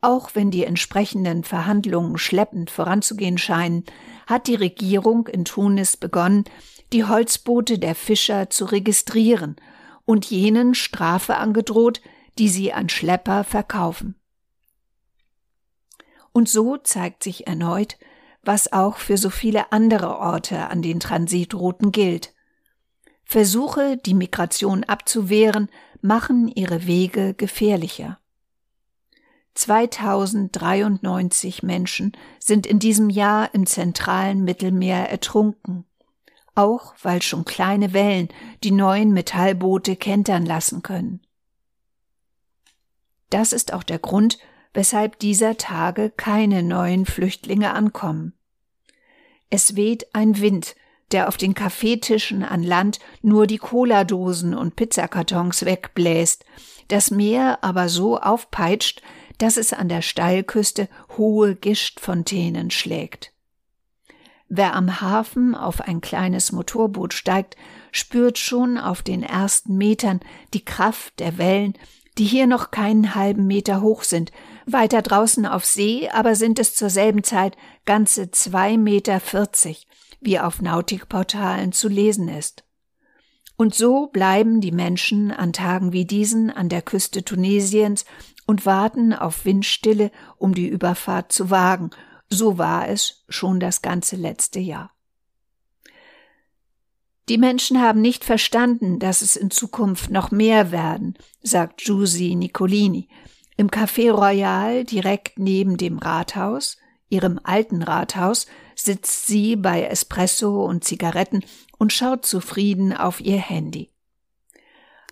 Auch 0.00 0.30
wenn 0.34 0.50
die 0.50 0.64
entsprechenden 0.64 1.42
Verhandlungen 1.42 2.18
schleppend 2.18 2.70
voranzugehen 2.70 3.36
scheinen, 3.36 3.84
hat 4.26 4.46
die 4.46 4.54
Regierung 4.54 5.26
in 5.26 5.44
Tunis 5.44 5.96
begonnen, 5.96 6.44
die 6.92 7.04
Holzboote 7.04 7.78
der 7.78 7.94
Fischer 7.94 8.48
zu 8.48 8.64
registrieren 8.66 9.56
und 10.04 10.26
jenen 10.26 10.74
Strafe 10.74 11.36
angedroht, 11.36 12.00
die 12.38 12.48
sie 12.48 12.72
an 12.72 12.88
Schlepper 12.88 13.42
verkaufen. 13.42 14.14
Und 16.32 16.48
so 16.48 16.76
zeigt 16.76 17.22
sich 17.22 17.46
erneut, 17.46 17.96
was 18.42 18.72
auch 18.72 18.96
für 18.96 19.18
so 19.18 19.30
viele 19.30 19.70
andere 19.72 20.18
Orte 20.18 20.68
an 20.68 20.82
den 20.82 20.98
Transitrouten 21.00 21.90
gilt. 21.92 22.34
Versuche, 23.24 23.96
die 23.96 24.14
Migration 24.14 24.84
abzuwehren, 24.84 25.70
machen 26.00 26.46
ihre 26.48 26.86
Wege 26.86 27.34
gefährlicher. 27.34 28.18
2093 29.54 31.62
Menschen 31.64 32.12
sind 32.38 32.64
in 32.66 32.78
diesem 32.78 33.10
Jahr 33.10 33.52
im 33.54 33.66
zentralen 33.66 34.44
Mittelmeer 34.44 35.10
ertrunken, 35.10 35.84
auch 36.54 36.94
weil 37.02 37.20
schon 37.22 37.44
kleine 37.44 37.92
Wellen 37.92 38.28
die 38.62 38.70
neuen 38.70 39.12
Metallboote 39.12 39.96
kentern 39.96 40.46
lassen 40.46 40.82
können. 40.82 41.22
Das 43.30 43.52
ist 43.52 43.72
auch 43.72 43.82
der 43.82 43.98
Grund, 43.98 44.38
weshalb 44.78 45.18
dieser 45.18 45.56
Tage 45.56 46.08
keine 46.16 46.62
neuen 46.62 47.04
Flüchtlinge 47.04 47.74
ankommen. 47.74 48.34
Es 49.50 49.74
weht 49.74 50.14
ein 50.14 50.40
Wind, 50.40 50.76
der 51.10 51.26
auf 51.26 51.36
den 51.36 51.52
Kaffeetischen 51.52 52.44
an 52.44 52.62
Land 52.62 53.00
nur 53.20 53.48
die 53.48 53.58
Cola-Dosen 53.58 54.54
und 54.54 54.76
Pizzakartons 54.76 55.64
wegbläst, 55.64 56.44
das 56.86 57.10
Meer 57.10 57.58
aber 57.62 57.88
so 57.88 58.20
aufpeitscht, 58.20 59.02
dass 59.38 59.56
es 59.56 59.72
an 59.72 59.88
der 59.88 60.00
Steilküste 60.00 60.88
hohe 61.16 61.56
Gischtfontänen 61.56 62.70
schlägt. 62.70 63.32
Wer 64.48 64.76
am 64.76 65.00
Hafen 65.00 65.56
auf 65.56 65.80
ein 65.80 66.00
kleines 66.00 66.52
Motorboot 66.52 67.14
steigt, 67.14 67.56
spürt 67.90 68.38
schon 68.38 68.78
auf 68.78 69.02
den 69.02 69.24
ersten 69.24 69.76
Metern 69.76 70.20
die 70.54 70.64
Kraft 70.64 71.18
der 71.18 71.36
Wellen, 71.36 71.74
die 72.18 72.24
hier 72.24 72.46
noch 72.46 72.70
keinen 72.70 73.14
halben 73.14 73.46
Meter 73.46 73.80
hoch 73.80 74.02
sind, 74.02 74.32
weiter 74.72 75.02
draußen 75.02 75.46
auf 75.46 75.64
See 75.64 76.08
aber 76.08 76.34
sind 76.34 76.58
es 76.58 76.74
zur 76.74 76.90
selben 76.90 77.24
Zeit 77.24 77.56
ganze 77.84 78.30
zwei 78.30 78.76
Meter 78.76 79.20
vierzig, 79.20 79.86
wie 80.20 80.38
auf 80.38 80.60
Nautikportalen 80.60 81.72
zu 81.72 81.88
lesen 81.88 82.28
ist. 82.28 82.64
Und 83.56 83.74
so 83.74 84.06
bleiben 84.06 84.60
die 84.60 84.72
Menschen 84.72 85.32
an 85.32 85.52
Tagen 85.52 85.92
wie 85.92 86.04
diesen 86.04 86.50
an 86.50 86.68
der 86.68 86.82
Küste 86.82 87.24
Tunesiens 87.24 88.04
und 88.46 88.64
warten 88.66 89.12
auf 89.12 89.44
Windstille, 89.44 90.12
um 90.36 90.54
die 90.54 90.68
Überfahrt 90.68 91.32
zu 91.32 91.50
wagen. 91.50 91.90
So 92.30 92.56
war 92.56 92.88
es 92.88 93.24
schon 93.28 93.58
das 93.58 93.82
ganze 93.82 94.16
letzte 94.16 94.60
Jahr. 94.60 94.92
Die 97.28 97.36
Menschen 97.36 97.80
haben 97.80 98.00
nicht 98.00 98.24
verstanden, 98.24 98.98
dass 98.98 99.20
es 99.20 99.36
in 99.36 99.50
Zukunft 99.50 100.10
noch 100.10 100.30
mehr 100.30 100.70
werden, 100.72 101.14
sagt 101.42 101.84
Giusy 101.84 102.34
Nicolini. 102.34 103.08
Im 103.58 103.72
Café 103.72 104.12
Royal 104.12 104.84
direkt 104.84 105.40
neben 105.40 105.76
dem 105.76 105.98
Rathaus, 105.98 106.76
ihrem 107.08 107.40
alten 107.42 107.82
Rathaus, 107.82 108.46
sitzt 108.76 109.26
sie 109.26 109.56
bei 109.56 109.82
Espresso 109.82 110.64
und 110.64 110.84
Zigaretten 110.84 111.42
und 111.76 111.92
schaut 111.92 112.24
zufrieden 112.24 112.96
auf 112.96 113.20
ihr 113.20 113.38
Handy. 113.38 113.90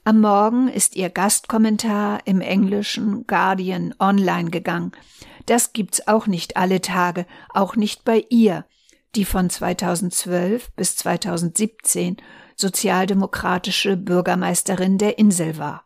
Am 0.05 0.21
Morgen 0.21 0.69
ist 0.69 0.95
ihr 0.95 1.11
Gastkommentar 1.11 2.21
im 2.25 2.41
englischen 2.41 3.27
Guardian 3.27 3.97
online 3.99 4.51
gegangen. 4.51 4.93
Das 5.47 5.73
gibt's 5.73 6.07
auch 6.07 6.29
nicht 6.29 6.57
alle 6.57 6.81
Tage, 6.81 7.27
auch 7.53 7.75
nicht 7.75 8.05
bei 8.05 8.27
ihr, 8.31 8.65
die 9.17 9.25
von 9.25 9.51
2012 9.51 10.71
bis 10.77 10.95
2017 10.95 12.19
sozialdemokratische 12.55 13.97
Bürgermeisterin 13.97 14.99
der 14.99 15.19
Insel 15.19 15.59
war. 15.59 15.86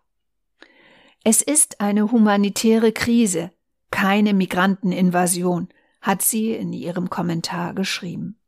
Es 1.23 1.43
ist 1.43 1.81
eine 1.81 2.11
humanitäre 2.13 2.93
Krise, 2.93 3.51
keine 3.91 4.33
Migranteninvasion, 4.33 5.69
hat 6.01 6.23
sie 6.23 6.53
in 6.53 6.73
ihrem 6.73 7.11
Kommentar 7.11 7.75
geschrieben. 7.75 8.39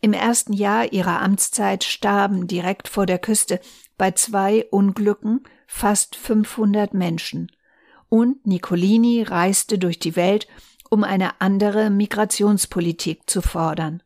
Im 0.00 0.12
ersten 0.12 0.52
Jahr 0.52 0.92
ihrer 0.92 1.22
Amtszeit 1.22 1.84
starben 1.84 2.46
direkt 2.46 2.86
vor 2.86 3.06
der 3.06 3.18
Küste 3.18 3.60
bei 3.96 4.12
zwei 4.12 4.66
Unglücken 4.70 5.42
fast 5.66 6.16
500 6.16 6.94
Menschen. 6.94 7.50
Und 8.08 8.46
Nicolini 8.46 9.22
reiste 9.22 9.78
durch 9.78 9.98
die 9.98 10.16
Welt 10.16 10.46
um 10.90 11.04
eine 11.04 11.40
andere 11.40 11.90
Migrationspolitik 11.90 13.28
zu 13.28 13.42
fordern. 13.42 14.02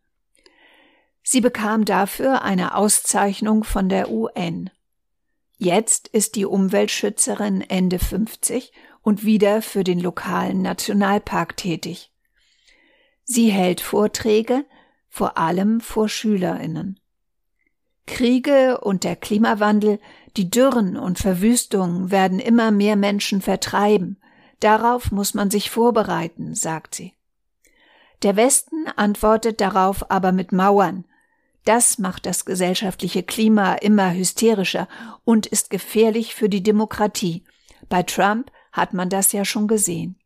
Sie 1.23 1.41
bekam 1.41 1.85
dafür 1.85 2.43
eine 2.43 2.75
Auszeichnung 2.75 3.63
von 3.63 3.89
der 3.89 4.11
UN. 4.11 4.71
Jetzt 5.63 6.09
ist 6.09 6.35
die 6.35 6.45
Umweltschützerin 6.45 7.61
Ende 7.61 7.99
50 7.99 8.73
und 9.03 9.25
wieder 9.25 9.63
für 9.63 9.85
den 9.85 10.01
lokalen 10.01 10.63
Nationalpark 10.63 11.57
tätig. 11.57 12.13
Sie 13.25 13.51
hält 13.51 13.81
Vorträge, 13.81 14.65
vor 15.09 15.39
allem 15.39 15.81
vor 15.81 16.09
Schülerinnen. 16.09 16.99
Kriege 18.07 18.81
und 18.81 19.05
der 19.05 19.15
Klimawandel, 19.15 20.01
die 20.37 20.51
Dürren 20.51 20.97
und 20.97 21.19
Verwüstungen 21.19 22.11
werden 22.11 22.41
immer 22.41 22.73
mehr 22.73 22.97
Menschen 22.97 23.41
vertreiben, 23.41 24.19
Darauf 24.63 25.11
muss 25.11 25.35
man 25.35 25.51
sich 25.51 25.71
vorbereiten, 25.71 26.55
sagt 26.55 26.95
sie. 26.95 27.15
Der 28.23 28.37
Westen 28.37 28.87
antwortet 28.95 29.61
darauf 29.61 30.09
aber 30.09 30.31
mit 30.31 30.53
Mauern. 30.53 31.05
Das 31.65 31.99
macht 31.99 32.27
das 32.27 32.45
gesellschaftliche 32.45 33.23
Klima 33.23 33.75
immer 33.75 34.13
hysterischer 34.13 34.89
und 35.25 35.47
ist 35.47 35.71
gefährlich 35.71 36.35
für 36.35 36.49
die 36.49 36.63
Demokratie. 36.63 37.45
Bei 37.89 38.03
Trump 38.03 38.51
hat 38.73 38.95
man 38.95 39.09
das 39.09 39.33
ja 39.33 39.45
schon 39.45 39.69
gesehen. 39.69 40.17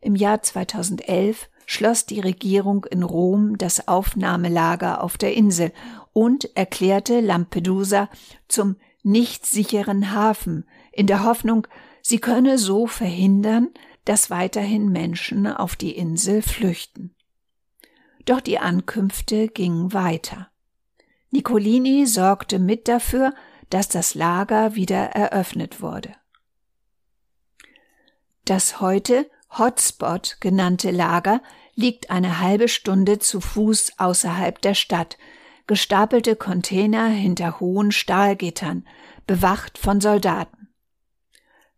Im 0.00 0.14
Jahr 0.14 0.42
2011 0.42 1.48
schloss 1.66 2.06
die 2.06 2.20
Regierung 2.20 2.84
in 2.84 3.02
Rom 3.02 3.58
das 3.58 3.86
Aufnahmelager 3.88 5.02
auf 5.02 5.18
der 5.18 5.34
Insel 5.34 5.72
und 6.12 6.56
erklärte 6.56 7.20
Lampedusa 7.20 8.08
zum 8.48 8.76
nicht 9.02 9.46
sicheren 9.46 10.12
Hafen 10.12 10.66
in 10.92 11.06
der 11.06 11.24
Hoffnung, 11.24 11.66
Sie 12.02 12.18
könne 12.18 12.58
so 12.58 12.86
verhindern, 12.86 13.68
dass 14.04 14.30
weiterhin 14.30 14.90
Menschen 14.90 15.46
auf 15.46 15.76
die 15.76 15.96
Insel 15.96 16.42
flüchten. 16.42 17.14
Doch 18.30 18.40
die 18.40 18.60
Ankünfte 18.60 19.48
gingen 19.48 19.92
weiter. 19.92 20.52
Nicolini 21.32 22.06
sorgte 22.06 22.60
mit 22.60 22.86
dafür, 22.86 23.34
dass 23.70 23.88
das 23.88 24.14
Lager 24.14 24.76
wieder 24.76 25.06
eröffnet 25.06 25.82
wurde. 25.82 26.14
Das 28.44 28.80
heute 28.80 29.28
Hotspot 29.58 30.36
genannte 30.38 30.92
Lager 30.92 31.42
liegt 31.74 32.12
eine 32.12 32.38
halbe 32.38 32.68
Stunde 32.68 33.18
zu 33.18 33.40
Fuß 33.40 33.94
außerhalb 33.98 34.62
der 34.62 34.74
Stadt, 34.74 35.18
gestapelte 35.66 36.36
Container 36.36 37.08
hinter 37.08 37.58
hohen 37.58 37.90
Stahlgittern, 37.90 38.86
bewacht 39.26 39.76
von 39.76 40.00
Soldaten. 40.00 40.68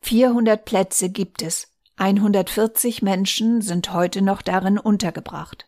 400 0.02 0.66
Plätze 0.66 1.08
gibt 1.08 1.40
es, 1.40 1.72
140 1.96 3.00
Menschen 3.00 3.62
sind 3.62 3.94
heute 3.94 4.20
noch 4.20 4.42
darin 4.42 4.78
untergebracht. 4.78 5.66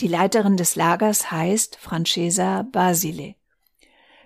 Die 0.00 0.08
Leiterin 0.08 0.58
des 0.58 0.76
Lagers 0.76 1.30
heißt 1.30 1.76
Francesa 1.76 2.66
Basile. 2.70 3.34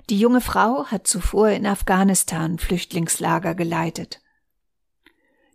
Die 0.09 0.19
junge 0.19 0.41
Frau 0.41 0.87
hat 0.87 1.07
zuvor 1.07 1.51
in 1.51 1.65
Afghanistan 1.65 2.59
Flüchtlingslager 2.59 3.55
geleitet. 3.55 4.21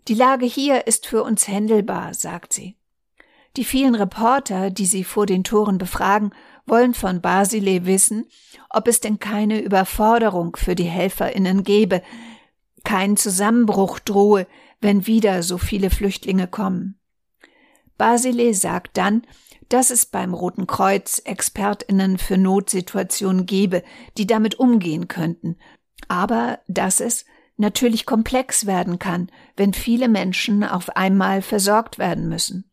Die 0.07 0.13
Lage 0.13 0.45
hier 0.45 0.87
ist 0.87 1.05
für 1.05 1.23
uns 1.23 1.49
händelbar, 1.49 2.13
sagt 2.13 2.53
sie. 2.53 2.77
Die 3.57 3.65
vielen 3.65 3.95
Reporter, 3.95 4.69
die 4.69 4.85
sie 4.85 5.03
vor 5.03 5.25
den 5.25 5.43
Toren 5.43 5.77
befragen, 5.77 6.31
wollen 6.65 6.93
von 6.93 7.19
Basile 7.19 7.85
wissen, 7.85 8.25
ob 8.69 8.87
es 8.87 9.01
denn 9.01 9.19
keine 9.19 9.59
Überforderung 9.59 10.55
für 10.55 10.75
die 10.75 10.83
Helferinnen 10.83 11.63
gebe, 11.63 12.01
kein 12.85 13.17
Zusammenbruch 13.17 13.99
drohe, 13.99 14.47
wenn 14.79 15.07
wieder 15.07 15.43
so 15.43 15.57
viele 15.57 15.89
Flüchtlinge 15.89 16.47
kommen. 16.47 16.99
Basile 17.97 18.53
sagt 18.53 18.97
dann, 18.97 19.23
dass 19.69 19.89
es 19.89 20.05
beim 20.05 20.33
Roten 20.33 20.67
Kreuz 20.67 21.21
Expertinnen 21.23 22.17
für 22.17 22.37
Notsituationen 22.37 23.45
gebe, 23.45 23.83
die 24.17 24.27
damit 24.27 24.55
umgehen 24.55 25.07
könnten, 25.07 25.57
aber 26.07 26.59
dass 26.67 26.99
es 26.99 27.25
natürlich 27.57 28.05
komplex 28.05 28.65
werden 28.65 28.99
kann, 28.99 29.31
wenn 29.55 29.73
viele 29.73 30.09
Menschen 30.09 30.63
auf 30.63 30.95
einmal 30.95 31.41
versorgt 31.41 31.97
werden 31.97 32.27
müssen. 32.27 32.69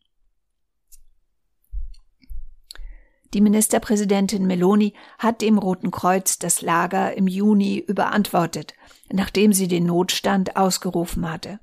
Die 3.33 3.41
Ministerpräsidentin 3.41 4.45
Meloni 4.45 4.93
hat 5.17 5.41
dem 5.41 5.57
Roten 5.57 5.89
Kreuz 5.89 6.37
das 6.37 6.61
Lager 6.61 7.17
im 7.17 7.25
Juni 7.25 7.79
überantwortet, 7.79 8.75
nachdem 9.11 9.53
sie 9.53 9.67
den 9.67 9.87
Notstand 9.87 10.55
ausgerufen 10.55 11.31
hatte 11.31 11.59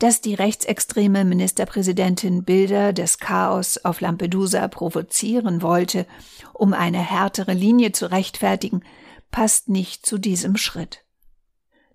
dass 0.00 0.22
die 0.22 0.34
rechtsextreme 0.34 1.26
Ministerpräsidentin 1.26 2.42
Bilder 2.42 2.94
des 2.94 3.18
Chaos 3.18 3.78
auf 3.84 4.00
Lampedusa 4.00 4.66
provozieren 4.66 5.60
wollte, 5.60 6.06
um 6.54 6.72
eine 6.72 6.98
härtere 6.98 7.52
Linie 7.52 7.92
zu 7.92 8.10
rechtfertigen, 8.10 8.82
passt 9.30 9.68
nicht 9.68 10.06
zu 10.06 10.16
diesem 10.16 10.56
Schritt. 10.56 11.04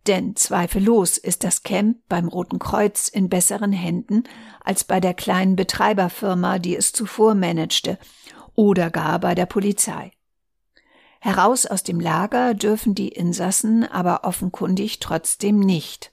Denn 0.05 0.35
zweifellos 0.35 1.17
ist 1.17 1.43
das 1.43 1.63
Camp 1.63 1.97
beim 2.07 2.27
Roten 2.27 2.59
Kreuz 2.59 3.07
in 3.07 3.27
besseren 3.27 3.73
Händen 3.73 4.23
als 4.63 4.83
bei 4.83 4.99
der 4.99 5.15
kleinen 5.15 5.55
Betreiberfirma, 5.55 6.59
die 6.59 6.75
es 6.75 6.93
zuvor 6.93 7.33
managte, 7.33 7.97
oder 8.53 8.91
gar 8.91 9.19
bei 9.19 9.33
der 9.33 9.47
Polizei. 9.47 10.11
Heraus 11.19 11.65
aus 11.65 11.81
dem 11.81 11.99
Lager 11.99 12.53
dürfen 12.53 12.93
die 12.93 13.09
Insassen 13.09 13.83
aber 13.83 14.25
offenkundig 14.25 14.99
trotzdem 14.99 15.59
nicht. 15.59 16.11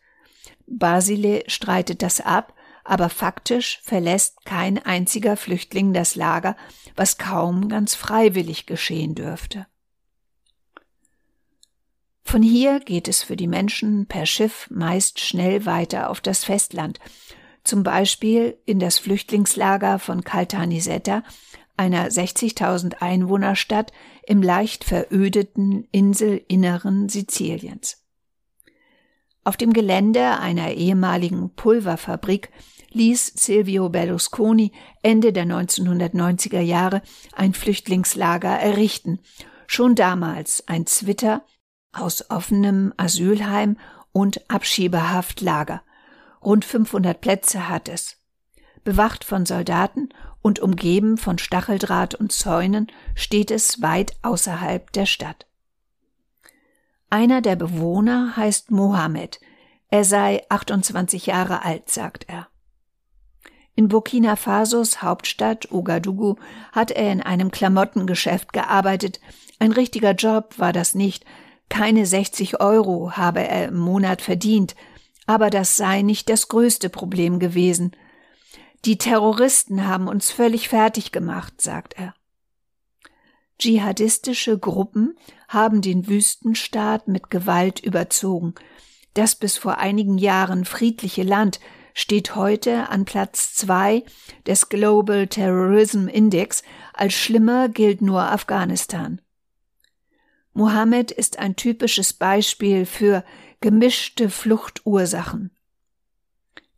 Basile 0.78 1.44
streitet 1.48 2.02
das 2.02 2.20
ab, 2.20 2.54
aber 2.84 3.08
faktisch 3.08 3.80
verlässt 3.82 4.44
kein 4.44 4.78
einziger 4.78 5.36
Flüchtling 5.36 5.92
das 5.92 6.16
Lager, 6.16 6.56
was 6.96 7.18
kaum 7.18 7.68
ganz 7.68 7.94
freiwillig 7.94 8.66
geschehen 8.66 9.14
dürfte. 9.14 9.66
Von 12.24 12.42
hier 12.42 12.80
geht 12.80 13.08
es 13.08 13.22
für 13.22 13.36
die 13.36 13.46
Menschen 13.46 14.06
per 14.06 14.26
Schiff 14.26 14.68
meist 14.70 15.20
schnell 15.20 15.66
weiter 15.66 16.08
auf 16.08 16.20
das 16.20 16.44
Festland, 16.44 16.98
zum 17.64 17.82
Beispiel 17.82 18.58
in 18.64 18.78
das 18.80 18.98
Flüchtlingslager 18.98 19.98
von 19.98 20.24
Caltanissetta, 20.24 21.22
einer 21.76 22.08
60.000 22.08 22.96
Einwohnerstadt 23.00 23.92
im 24.26 24.42
leicht 24.42 24.84
verödeten 24.84 25.86
Inselinneren 25.92 27.08
Siziliens. 27.08 28.01
Auf 29.44 29.56
dem 29.56 29.72
Gelände 29.72 30.38
einer 30.38 30.72
ehemaligen 30.72 31.50
Pulverfabrik 31.50 32.50
ließ 32.92 33.32
Silvio 33.34 33.88
Berlusconi 33.88 34.72
Ende 35.02 35.32
der 35.32 35.46
1990er 35.46 36.60
Jahre 36.60 37.02
ein 37.32 37.54
Flüchtlingslager 37.54 38.50
errichten, 38.50 39.18
schon 39.66 39.94
damals 39.94 40.68
ein 40.68 40.86
Zwitter 40.86 41.42
aus 41.92 42.30
offenem 42.30 42.92
Asylheim 42.96 43.78
und 44.12 44.48
Abschiebehaftlager. 44.48 45.82
Rund 46.44 46.64
500 46.64 47.20
Plätze 47.20 47.68
hat 47.68 47.88
es. 47.88 48.18
Bewacht 48.84 49.24
von 49.24 49.46
Soldaten 49.46 50.08
und 50.40 50.60
umgeben 50.60 51.16
von 51.16 51.38
Stacheldraht 51.38 52.14
und 52.14 52.32
Zäunen 52.32 52.88
steht 53.14 53.50
es 53.50 53.80
weit 53.80 54.14
außerhalb 54.22 54.92
der 54.92 55.06
Stadt. 55.06 55.46
Einer 57.12 57.42
der 57.42 57.56
Bewohner 57.56 58.38
heißt 58.38 58.70
Mohammed. 58.70 59.38
Er 59.90 60.02
sei 60.02 60.46
28 60.48 61.26
Jahre 61.26 61.62
alt, 61.62 61.90
sagt 61.90 62.24
er. 62.26 62.48
In 63.74 63.88
Burkina 63.88 64.34
Fasos 64.34 65.02
Hauptstadt 65.02 65.70
Ouagadougou 65.70 66.36
hat 66.72 66.90
er 66.90 67.12
in 67.12 67.20
einem 67.20 67.50
Klamottengeschäft 67.50 68.54
gearbeitet. 68.54 69.20
Ein 69.58 69.72
richtiger 69.72 70.12
Job 70.12 70.54
war 70.56 70.72
das 70.72 70.94
nicht. 70.94 71.26
Keine 71.68 72.06
60 72.06 72.62
Euro 72.62 73.12
habe 73.12 73.46
er 73.46 73.68
im 73.68 73.76
Monat 73.76 74.22
verdient. 74.22 74.74
Aber 75.26 75.50
das 75.50 75.76
sei 75.76 76.00
nicht 76.00 76.30
das 76.30 76.48
größte 76.48 76.88
Problem 76.88 77.38
gewesen. 77.38 77.94
Die 78.86 78.96
Terroristen 78.96 79.86
haben 79.86 80.08
uns 80.08 80.30
völlig 80.30 80.70
fertig 80.70 81.12
gemacht, 81.12 81.60
sagt 81.60 81.92
er. 81.98 82.14
Dschihadistische 83.62 84.58
Gruppen 84.58 85.16
haben 85.46 85.82
den 85.82 86.08
Wüstenstaat 86.08 87.06
mit 87.06 87.30
Gewalt 87.30 87.78
überzogen. 87.78 88.56
Das 89.14 89.36
bis 89.36 89.56
vor 89.56 89.78
einigen 89.78 90.18
Jahren 90.18 90.64
friedliche 90.64 91.22
Land 91.22 91.60
steht 91.94 92.34
heute 92.34 92.88
an 92.88 93.04
Platz 93.04 93.54
zwei 93.54 94.02
des 94.48 94.68
Global 94.68 95.28
Terrorism 95.28 96.08
Index. 96.08 96.64
Als 96.92 97.14
schlimmer 97.14 97.68
gilt 97.68 98.02
nur 98.02 98.22
Afghanistan. 98.22 99.20
Mohammed 100.54 101.12
ist 101.12 101.38
ein 101.38 101.54
typisches 101.54 102.14
Beispiel 102.14 102.84
für 102.84 103.24
gemischte 103.60 104.28
Fluchtursachen. 104.28 105.52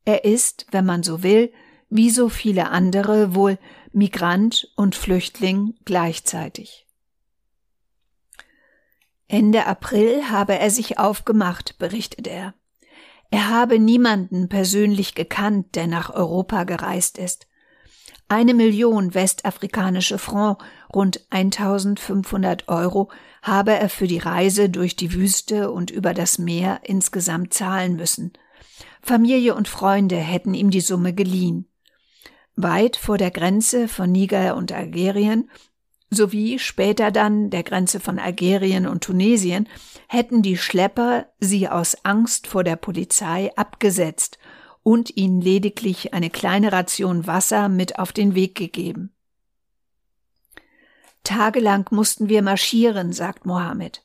Er 0.05 0.27
ist, 0.27 0.67
wenn 0.71 0.85
man 0.85 1.03
so 1.03 1.23
will, 1.23 1.51
wie 1.95 2.11
so 2.11 2.29
viele 2.29 2.73
andere 2.73 3.37
wohl 3.37 3.57
Migrant 3.93 4.69
und 4.75 4.97
Flüchtling 4.97 5.77
gleichzeitig. 5.85 6.89
Ende 9.29 9.67
April 9.67 10.29
habe 10.29 10.59
er 10.59 10.71
sich 10.71 10.99
aufgemacht, 10.99 11.79
berichtet 11.79 12.27
er. 12.27 12.55
Er 13.31 13.49
habe 13.49 13.79
niemanden 13.79 14.49
persönlich 14.49 15.15
gekannt, 15.15 15.77
der 15.77 15.87
nach 15.87 16.13
Europa 16.13 16.65
gereist 16.65 17.17
ist. 17.17 17.47
Eine 18.27 18.55
Million 18.55 19.15
westafrikanische 19.15 20.19
Franc, 20.19 20.65
rund 20.93 21.25
1500 21.31 22.67
Euro, 22.67 23.13
habe 23.41 23.73
er 23.73 23.89
für 23.89 24.09
die 24.09 24.19
Reise 24.19 24.69
durch 24.69 24.97
die 24.97 25.13
Wüste 25.13 25.71
und 25.71 25.93
über 25.93 26.13
das 26.13 26.39
Meer 26.39 26.81
insgesamt 26.83 27.55
zahlen 27.55 27.95
müssen. 27.95 28.33
Familie 29.01 29.55
und 29.55 29.69
Freunde 29.69 30.17
hätten 30.17 30.55
ihm 30.55 30.71
die 30.71 30.81
Summe 30.81 31.15
geliehen. 31.15 31.69
Weit 32.57 32.97
vor 32.97 33.19
der 33.19 33.31
Grenze 33.31 33.89
von 33.89 34.11
Niger 34.13 34.57
und 34.57 34.73
Algerien 34.73 35.51
sowie 36.11 36.59
später 36.59 37.11
dann 37.11 37.51
der 37.51 37.63
Grenze 37.63 38.01
von 38.01 38.19
Algerien 38.19 38.87
und 38.87 39.03
Tunesien 39.03 39.69
hätten 40.09 40.43
die 40.43 40.57
Schlepper 40.57 41.27
sie 41.41 41.69
aus 41.69 42.05
Angst 42.05 42.47
vor 42.47 42.63
der 42.63 42.77
Polizei 42.77 43.51
abgesetzt 43.57 44.39
und 44.83 45.17
ihnen 45.17 45.41
lediglich 45.41 46.15
eine 46.15 46.31
kleine 46.31 46.71
Ration 46.73 47.27
Wasser 47.27 47.69
mit 47.69 47.99
auf 47.99 48.13
den 48.13 48.35
Weg 48.35 48.55
gegeben. 48.55 49.13
Tagelang 51.25 51.87
mussten 51.91 52.29
wir 52.29 52.43
marschieren, 52.43 53.13
sagt 53.13 53.47
Mohammed. 53.47 54.05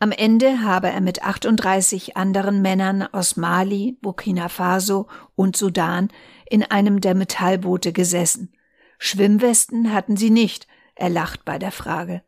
Am 0.00 0.10
Ende 0.10 0.62
habe 0.62 0.88
er 0.88 1.00
mit 1.00 1.22
38 1.22 2.16
anderen 2.16 2.62
Männern 2.62 3.02
aus 3.02 3.36
Mali, 3.36 3.96
Burkina 4.00 4.48
Faso 4.48 5.06
und 5.36 5.56
Sudan 5.56 6.08
in 6.48 6.62
einem 6.62 7.00
der 7.00 7.14
Metallboote 7.14 7.92
gesessen. 7.92 8.54
Schwimmwesten 8.98 9.92
hatten 9.92 10.16
sie 10.16 10.30
nicht, 10.30 10.66
er 10.94 11.08
lacht 11.08 11.44
bei 11.44 11.58
der 11.58 11.72
Frage. 11.72 12.22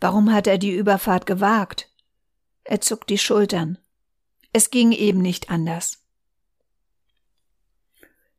Warum 0.00 0.32
hat 0.32 0.46
er 0.46 0.58
die 0.58 0.74
Überfahrt 0.74 1.26
gewagt? 1.26 1.90
Er 2.64 2.80
zuckt 2.80 3.10
die 3.10 3.18
Schultern. 3.18 3.78
Es 4.52 4.70
ging 4.70 4.92
eben 4.92 5.20
nicht 5.20 5.50
anders. 5.50 6.02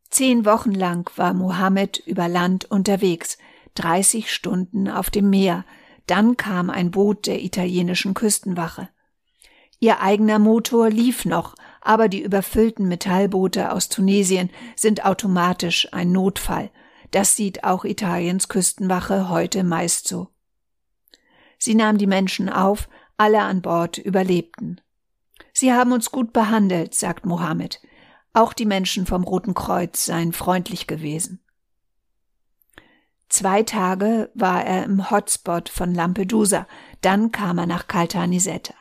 Zehn 0.09 0.45
Wochen 0.45 0.73
lang 0.73 1.09
war 1.15 1.33
Mohammed 1.33 1.97
über 2.05 2.27
Land 2.27 2.65
unterwegs, 2.65 3.37
30 3.75 4.31
Stunden 4.31 4.87
auf 4.87 5.09
dem 5.09 5.29
Meer, 5.29 5.65
dann 6.05 6.37
kam 6.37 6.69
ein 6.69 6.91
Boot 6.91 7.25
der 7.25 7.41
italienischen 7.41 8.13
Küstenwache. 8.13 8.89
Ihr 9.79 10.01
eigener 10.01 10.37
Motor 10.37 10.89
lief 10.89 11.25
noch, 11.25 11.55
aber 11.83 12.07
die 12.07 12.21
überfüllten 12.21 12.87
Metallboote 12.87 13.71
aus 13.71 13.89
Tunesien 13.89 14.49
sind 14.75 15.05
automatisch 15.05 15.87
ein 15.91 16.11
Notfall. 16.11 16.71
Das 17.11 17.35
sieht 17.35 17.63
auch 17.63 17.85
Italiens 17.85 18.47
Küstenwache 18.47 19.29
heute 19.29 19.63
meist 19.63 20.07
so. 20.07 20.29
Sie 21.59 21.75
nahm 21.75 21.97
die 21.97 22.07
Menschen 22.07 22.49
auf, 22.49 22.89
alle 23.17 23.41
an 23.41 23.61
Bord 23.61 23.97
überlebten. 23.97 24.81
Sie 25.53 25.71
haben 25.71 25.91
uns 25.91 26.11
gut 26.11 26.33
behandelt, 26.33 26.95
sagt 26.95 27.25
Mohammed. 27.25 27.81
Auch 28.33 28.53
die 28.53 28.65
Menschen 28.65 29.05
vom 29.05 29.23
Roten 29.23 29.53
Kreuz 29.53 30.05
seien 30.05 30.33
freundlich 30.33 30.87
gewesen. 30.87 31.39
Zwei 33.29 33.63
Tage 33.63 34.29
war 34.33 34.63
er 34.65 34.83
im 34.83 35.11
Hotspot 35.11 35.69
von 35.69 35.93
Lampedusa, 35.93 36.67
dann 37.01 37.31
kam 37.31 37.57
er 37.57 37.65
nach 37.65 37.87
Caltanissetta. 37.87 38.73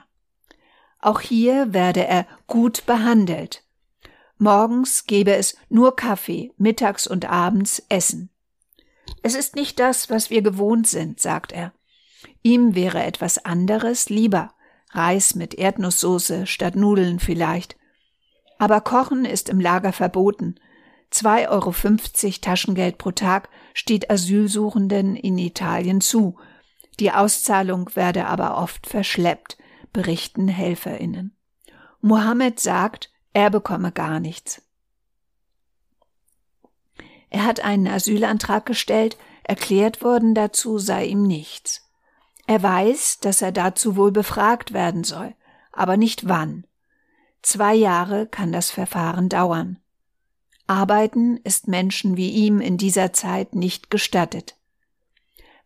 Auch 1.03 1.21
hier 1.21 1.75
werde 1.75 2.07
er 2.07 2.27
gut 2.47 2.87
behandelt. 2.87 3.65
Morgens 4.39 5.05
gebe 5.05 5.35
es 5.35 5.57
nur 5.69 5.97
Kaffee, 5.97 6.53
mittags 6.57 7.07
und 7.07 7.29
abends 7.29 7.83
Essen. 7.89 8.31
Es 9.23 9.35
ist 9.35 9.57
nicht 9.57 9.79
das, 9.79 10.11
was 10.11 10.31
wir 10.31 10.43
gewohnt 10.43 10.87
sind, 10.87 11.21
sagt 11.21 11.53
er. 11.53 11.73
Ihm 12.43 12.75
wäre 12.75 13.03
etwas 13.03 13.45
anderes 13.45 14.09
lieber, 14.09 14.55
Reis 14.91 15.35
mit 15.35 15.55
Erdnusssoße 15.55 16.47
statt 16.47 16.77
Nudeln 16.77 17.19
vielleicht. 17.19 17.77
Aber 18.59 18.81
Kochen 18.81 19.25
ist 19.25 19.49
im 19.49 19.61
Lager 19.61 19.93
verboten. 19.93 20.57
2,50 21.13 21.49
Euro 21.49 22.33
Taschengeld 22.41 22.99
pro 22.99 23.11
Tag 23.11 23.49
steht 23.75 24.09
Asylsuchenden 24.11 25.17
in 25.17 25.37
Italien 25.39 26.01
zu. 26.01 26.39
Die 27.01 27.11
Auszahlung 27.11 27.91
werde 27.95 28.27
aber 28.27 28.57
oft 28.57 28.87
verschleppt, 28.87 29.57
berichten 29.93 30.49
HelferInnen. 30.49 31.37
Mohammed 32.01 32.61
sagt, 32.61 33.11
er 33.33 33.51
bekomme 33.51 33.93
gar 33.93 34.21
nichts. 34.21 34.63
Er 37.31 37.45
hat 37.45 37.61
einen 37.61 37.87
Asylantrag 37.87 38.67
gestellt, 38.67 39.17
erklärt 39.45 40.03
worden 40.03 40.35
dazu 40.35 40.79
sei 40.79 41.07
ihm 41.07 41.23
nichts. 41.23 41.89
Er 42.47 42.63
weiß, 42.63 43.21
dass 43.21 43.41
er 43.41 43.53
dazu 43.53 43.97
wohl 43.97 44.13
befragt 44.13 44.73
werden 44.73 45.05
soll, 45.05 45.35
aber 45.73 45.97
nicht 45.97 46.29
wann. 46.29 46.67
Zwei 47.41 47.75
Jahre 47.75 48.27
kann 48.27 48.53
das 48.53 48.71
Verfahren 48.71 49.29
dauern. 49.29 49.79
Arbeiten 50.67 51.39
ist 51.39 51.69
Menschen 51.69 52.17
wie 52.17 52.31
ihm 52.31 52.61
in 52.61 52.77
dieser 52.77 53.13
Zeit 53.13 53.55
nicht 53.55 53.91
gestattet. 53.91 54.57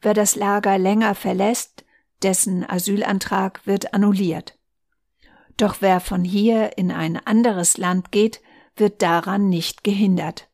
Wer 0.00 0.14
das 0.14 0.36
Lager 0.36 0.78
länger 0.78 1.14
verlässt, 1.14 1.84
dessen 2.22 2.68
Asylantrag 2.68 3.66
wird 3.66 3.94
annulliert. 3.94 4.58
Doch 5.56 5.76
wer 5.80 6.00
von 6.00 6.24
hier 6.24 6.76
in 6.76 6.90
ein 6.90 7.16
anderes 7.16 7.78
Land 7.78 8.12
geht, 8.12 8.40
wird 8.76 9.02
daran 9.02 9.48
nicht 9.48 9.84
gehindert. 9.84 10.48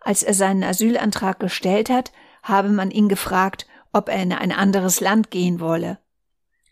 Als 0.00 0.22
er 0.22 0.34
seinen 0.34 0.62
Asylantrag 0.62 1.40
gestellt 1.40 1.90
hat, 1.90 2.12
habe 2.42 2.68
man 2.68 2.90
ihn 2.90 3.08
gefragt, 3.08 3.66
ob 3.92 4.08
er 4.08 4.22
in 4.22 4.32
ein 4.32 4.52
anderes 4.52 5.00
Land 5.00 5.30
gehen 5.30 5.58
wolle. 5.58 5.98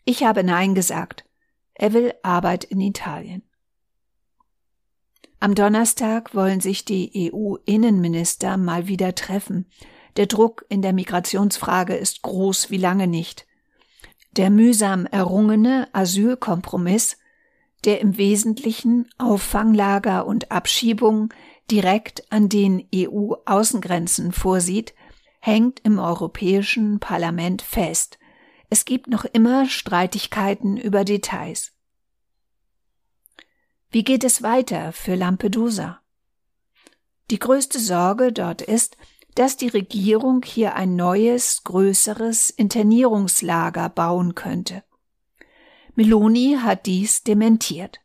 Ich 0.05 0.23
habe 0.23 0.43
Nein 0.43 0.75
gesagt. 0.75 1.25
Er 1.73 1.91
will 1.91 2.13
Arbeit 2.23 2.63
in 2.63 2.79
Italien. 2.79 3.43
Am 5.39 5.53
Donnerstag 5.53 6.33
wollen 6.33 6.61
sich 6.61 6.85
die 6.85 7.31
EU-Innenminister 7.33 8.55
mal 8.55 8.87
wieder 8.87 9.15
treffen. 9.15 9.69
Der 10.15 10.27
Druck 10.27 10.65
in 10.69 10.81
der 10.81 10.93
Migrationsfrage 10.93 11.95
ist 11.95 12.21
groß 12.21 12.69
wie 12.69 12.77
lange 12.77 13.07
nicht. 13.07 13.45
Der 14.35 14.49
mühsam 14.49 15.05
errungene 15.05 15.87
Asylkompromiss, 15.93 17.17
der 17.85 18.01
im 18.01 18.17
Wesentlichen 18.17 19.07
Auffanglager 19.17 20.25
und 20.25 20.51
Abschiebungen 20.51 21.29
direkt 21.71 22.31
an 22.31 22.49
den 22.49 22.87
EU-Außengrenzen 22.93 24.31
vorsieht, 24.31 24.93
hängt 25.39 25.79
im 25.81 25.99
Europäischen 25.99 26.99
Parlament 26.99 27.61
fest. 27.61 28.19
Es 28.69 28.83
gibt 28.83 29.07
noch 29.07 29.25
immer 29.25 29.67
Streitigkeiten 29.67 30.75
über 30.75 31.05
Details. 31.05 31.71
Wie 33.89 34.03
geht 34.03 34.23
es 34.23 34.43
weiter 34.43 34.91
für 34.91 35.15
Lampedusa? 35.15 36.01
Die 37.31 37.39
größte 37.39 37.79
Sorge 37.79 38.33
dort 38.33 38.61
ist, 38.61 38.97
dass 39.35 39.57
die 39.57 39.67
Regierung 39.67 40.41
hier 40.43 40.75
ein 40.75 40.95
neues, 40.95 41.63
größeres 41.63 42.49
Internierungslager 42.49 43.89
bauen 43.89 44.33
könnte. 44.33 44.83
Meloni 45.95 46.57
hat 46.61 46.85
dies 46.85 47.23
dementiert. 47.23 47.99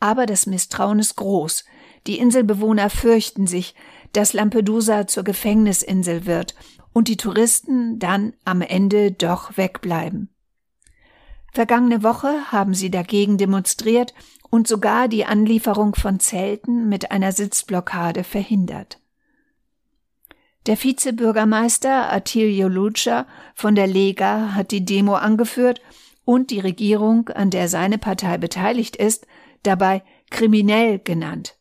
Aber 0.00 0.26
das 0.26 0.46
Misstrauen 0.46 0.98
ist 0.98 1.16
groß. 1.16 1.64
Die 2.06 2.18
Inselbewohner 2.18 2.90
fürchten 2.90 3.46
sich, 3.46 3.74
dass 4.12 4.32
Lampedusa 4.32 5.06
zur 5.06 5.24
Gefängnisinsel 5.24 6.26
wird 6.26 6.54
und 6.92 7.08
die 7.08 7.16
Touristen 7.16 7.98
dann 7.98 8.34
am 8.44 8.60
Ende 8.60 9.12
doch 9.12 9.56
wegbleiben. 9.56 10.30
Vergangene 11.52 12.02
Woche 12.02 12.52
haben 12.52 12.74
sie 12.74 12.90
dagegen 12.90 13.38
demonstriert 13.38 14.12
und 14.50 14.68
sogar 14.68 15.08
die 15.08 15.24
Anlieferung 15.24 15.94
von 15.94 16.20
Zelten 16.20 16.88
mit 16.88 17.10
einer 17.10 17.32
Sitzblockade 17.32 18.24
verhindert. 18.24 19.00
Der 20.66 20.82
Vizebürgermeister 20.82 22.10
Attilio 22.10 22.68
Lucia 22.68 23.26
von 23.54 23.74
der 23.74 23.86
Lega 23.86 24.54
hat 24.54 24.70
die 24.70 24.84
Demo 24.84 25.14
angeführt 25.14 25.82
und 26.24 26.50
die 26.50 26.60
Regierung, 26.60 27.28
an 27.28 27.50
der 27.50 27.68
seine 27.68 27.98
Partei 27.98 28.38
beteiligt 28.38 28.96
ist, 28.96 29.26
dabei 29.62 30.02
kriminell 30.30 30.98
genannt. 30.98 31.58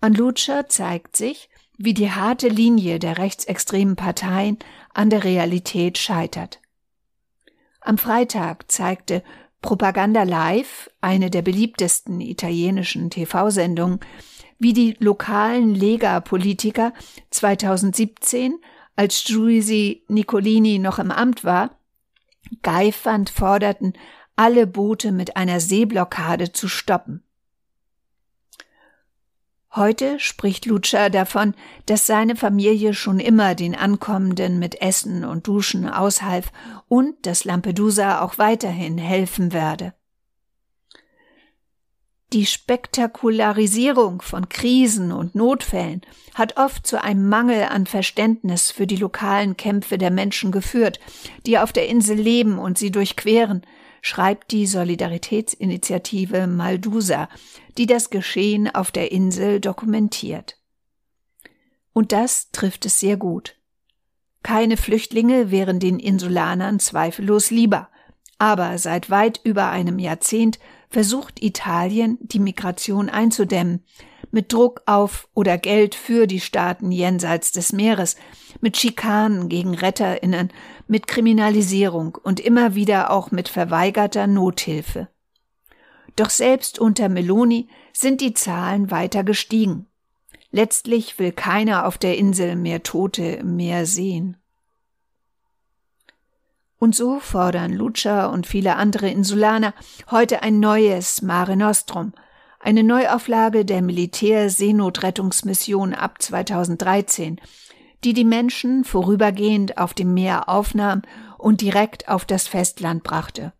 An 0.00 0.12
Lucia 0.12 0.68
zeigt 0.68 1.16
sich, 1.16 1.48
wie 1.78 1.94
die 1.94 2.10
harte 2.10 2.48
Linie 2.48 2.98
der 2.98 3.16
rechtsextremen 3.16 3.96
Parteien 3.96 4.58
an 4.92 5.08
der 5.08 5.24
Realität 5.24 5.96
scheitert. 5.96 6.60
Am 7.80 7.96
Freitag 7.96 8.70
zeigte 8.70 9.22
Propaganda 9.62 10.22
Live, 10.22 10.90
eine 11.00 11.30
der 11.30 11.42
beliebtesten 11.42 12.20
italienischen 12.20 13.10
TV-Sendungen, 13.10 14.00
wie 14.58 14.72
die 14.72 14.96
lokalen 14.98 15.74
Lega-Politiker 15.74 16.92
2017, 17.30 18.58
als 18.96 19.24
Giusi 19.24 20.04
Nicolini 20.08 20.78
noch 20.78 20.98
im 20.98 21.10
Amt 21.10 21.44
war, 21.44 21.78
geifernd 22.62 23.30
forderten, 23.30 23.92
alle 24.36 24.66
Boote 24.66 25.12
mit 25.12 25.36
einer 25.36 25.60
Seeblockade 25.60 26.52
zu 26.52 26.68
stoppen. 26.68 27.22
Heute 29.74 30.18
spricht 30.18 30.64
Lucia 30.64 31.10
davon, 31.10 31.54
dass 31.84 32.06
seine 32.06 32.34
Familie 32.34 32.94
schon 32.94 33.20
immer 33.20 33.54
den 33.54 33.74
Ankommenden 33.74 34.58
mit 34.58 34.80
Essen 34.80 35.22
und 35.22 35.46
Duschen 35.46 35.86
aushalf 35.86 36.50
und 36.88 37.26
dass 37.26 37.44
Lampedusa 37.44 38.22
auch 38.22 38.38
weiterhin 38.38 38.96
helfen 38.96 39.52
werde. 39.52 39.92
Die 42.32 42.44
Spektakularisierung 42.44 44.20
von 44.20 44.48
Krisen 44.48 45.12
und 45.12 45.36
Notfällen 45.36 46.02
hat 46.34 46.56
oft 46.56 46.84
zu 46.84 47.00
einem 47.02 47.28
Mangel 47.28 47.64
an 47.64 47.86
Verständnis 47.86 48.72
für 48.72 48.88
die 48.88 48.96
lokalen 48.96 49.56
Kämpfe 49.56 49.96
der 49.96 50.10
Menschen 50.10 50.50
geführt, 50.50 50.98
die 51.46 51.58
auf 51.58 51.72
der 51.72 51.88
Insel 51.88 52.16
leben 52.16 52.58
und 52.58 52.78
sie 52.78 52.90
durchqueren, 52.90 53.62
schreibt 54.02 54.50
die 54.50 54.66
Solidaritätsinitiative 54.66 56.48
Maldusa, 56.48 57.28
die 57.78 57.86
das 57.86 58.10
Geschehen 58.10 58.74
auf 58.74 58.90
der 58.90 59.12
Insel 59.12 59.60
dokumentiert. 59.60 60.58
Und 61.92 62.10
das 62.10 62.50
trifft 62.50 62.86
es 62.86 62.98
sehr 62.98 63.16
gut. 63.16 63.56
Keine 64.42 64.76
Flüchtlinge 64.76 65.50
wären 65.52 65.78
den 65.78 65.98
Insulanern 66.00 66.80
zweifellos 66.80 67.50
lieber, 67.50 67.88
aber 68.38 68.78
seit 68.78 69.10
weit 69.10 69.40
über 69.44 69.70
einem 69.70 69.98
Jahrzehnt 69.98 70.58
versucht 70.88 71.42
Italien, 71.42 72.18
die 72.20 72.38
Migration 72.38 73.08
einzudämmen, 73.08 73.84
mit 74.30 74.52
Druck 74.52 74.82
auf 74.86 75.28
oder 75.34 75.58
Geld 75.58 75.94
für 75.94 76.26
die 76.26 76.40
Staaten 76.40 76.92
jenseits 76.92 77.52
des 77.52 77.72
Meeres, 77.72 78.16
mit 78.60 78.76
Schikanen 78.76 79.48
gegen 79.48 79.74
Retterinnen, 79.74 80.52
mit 80.88 81.06
Kriminalisierung 81.06 82.16
und 82.22 82.40
immer 82.40 82.74
wieder 82.74 83.10
auch 83.10 83.30
mit 83.30 83.48
verweigerter 83.48 84.26
Nothilfe. 84.26 85.08
Doch 86.16 86.30
selbst 86.30 86.78
unter 86.78 87.08
Meloni 87.08 87.68
sind 87.92 88.20
die 88.20 88.34
Zahlen 88.34 88.90
weiter 88.90 89.22
gestiegen. 89.22 89.86
Letztlich 90.50 91.18
will 91.18 91.32
keiner 91.32 91.86
auf 91.86 91.98
der 91.98 92.16
Insel 92.16 92.56
mehr 92.56 92.82
Tote 92.82 93.22
im 93.22 93.56
Meer 93.56 93.84
sehen. 93.84 94.38
Und 96.78 96.94
so 96.94 97.20
fordern 97.20 97.72
Lucia 97.72 98.26
und 98.26 98.46
viele 98.46 98.76
andere 98.76 99.08
Insulaner 99.08 99.72
heute 100.10 100.42
ein 100.42 100.60
neues 100.60 101.22
Mare 101.22 101.56
Nostrum, 101.56 102.12
eine 102.60 102.82
Neuauflage 102.82 103.64
der 103.64 103.80
Militär-Seenotrettungsmission 103.80 105.94
ab 105.94 106.20
2013, 106.20 107.40
die 108.04 108.12
die 108.12 108.24
Menschen 108.24 108.84
vorübergehend 108.84 109.78
auf 109.78 109.94
dem 109.94 110.12
Meer 110.12 110.50
aufnahm 110.50 111.00
und 111.38 111.62
direkt 111.62 112.08
auf 112.08 112.24
das 112.24 112.46
Festland 112.46 113.02
brachte. 113.02 113.52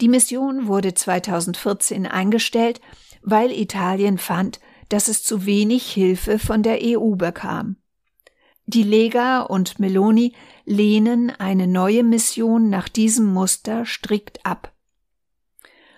Die 0.00 0.08
Mission 0.08 0.66
wurde 0.66 0.94
2014 0.94 2.06
eingestellt, 2.06 2.80
weil 3.22 3.52
Italien 3.52 4.18
fand, 4.18 4.60
dass 4.88 5.08
es 5.08 5.22
zu 5.22 5.46
wenig 5.46 5.90
Hilfe 5.90 6.38
von 6.38 6.62
der 6.62 6.78
EU 6.82 7.16
bekam. 7.16 7.76
Die 8.72 8.84
Lega 8.84 9.40
und 9.40 9.80
Meloni 9.80 10.32
lehnen 10.64 11.30
eine 11.30 11.66
neue 11.66 12.04
Mission 12.04 12.70
nach 12.70 12.88
diesem 12.88 13.26
Muster 13.26 13.84
strikt 13.84 14.46
ab. 14.46 14.72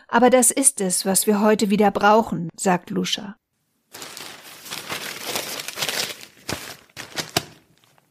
Aber 0.08 0.30
das 0.30 0.50
ist 0.50 0.80
es, 0.80 1.04
was 1.04 1.26
wir 1.26 1.42
heute 1.42 1.68
wieder 1.68 1.90
brauchen, 1.90 2.48
sagt 2.56 2.88
Luscha. 2.88 3.36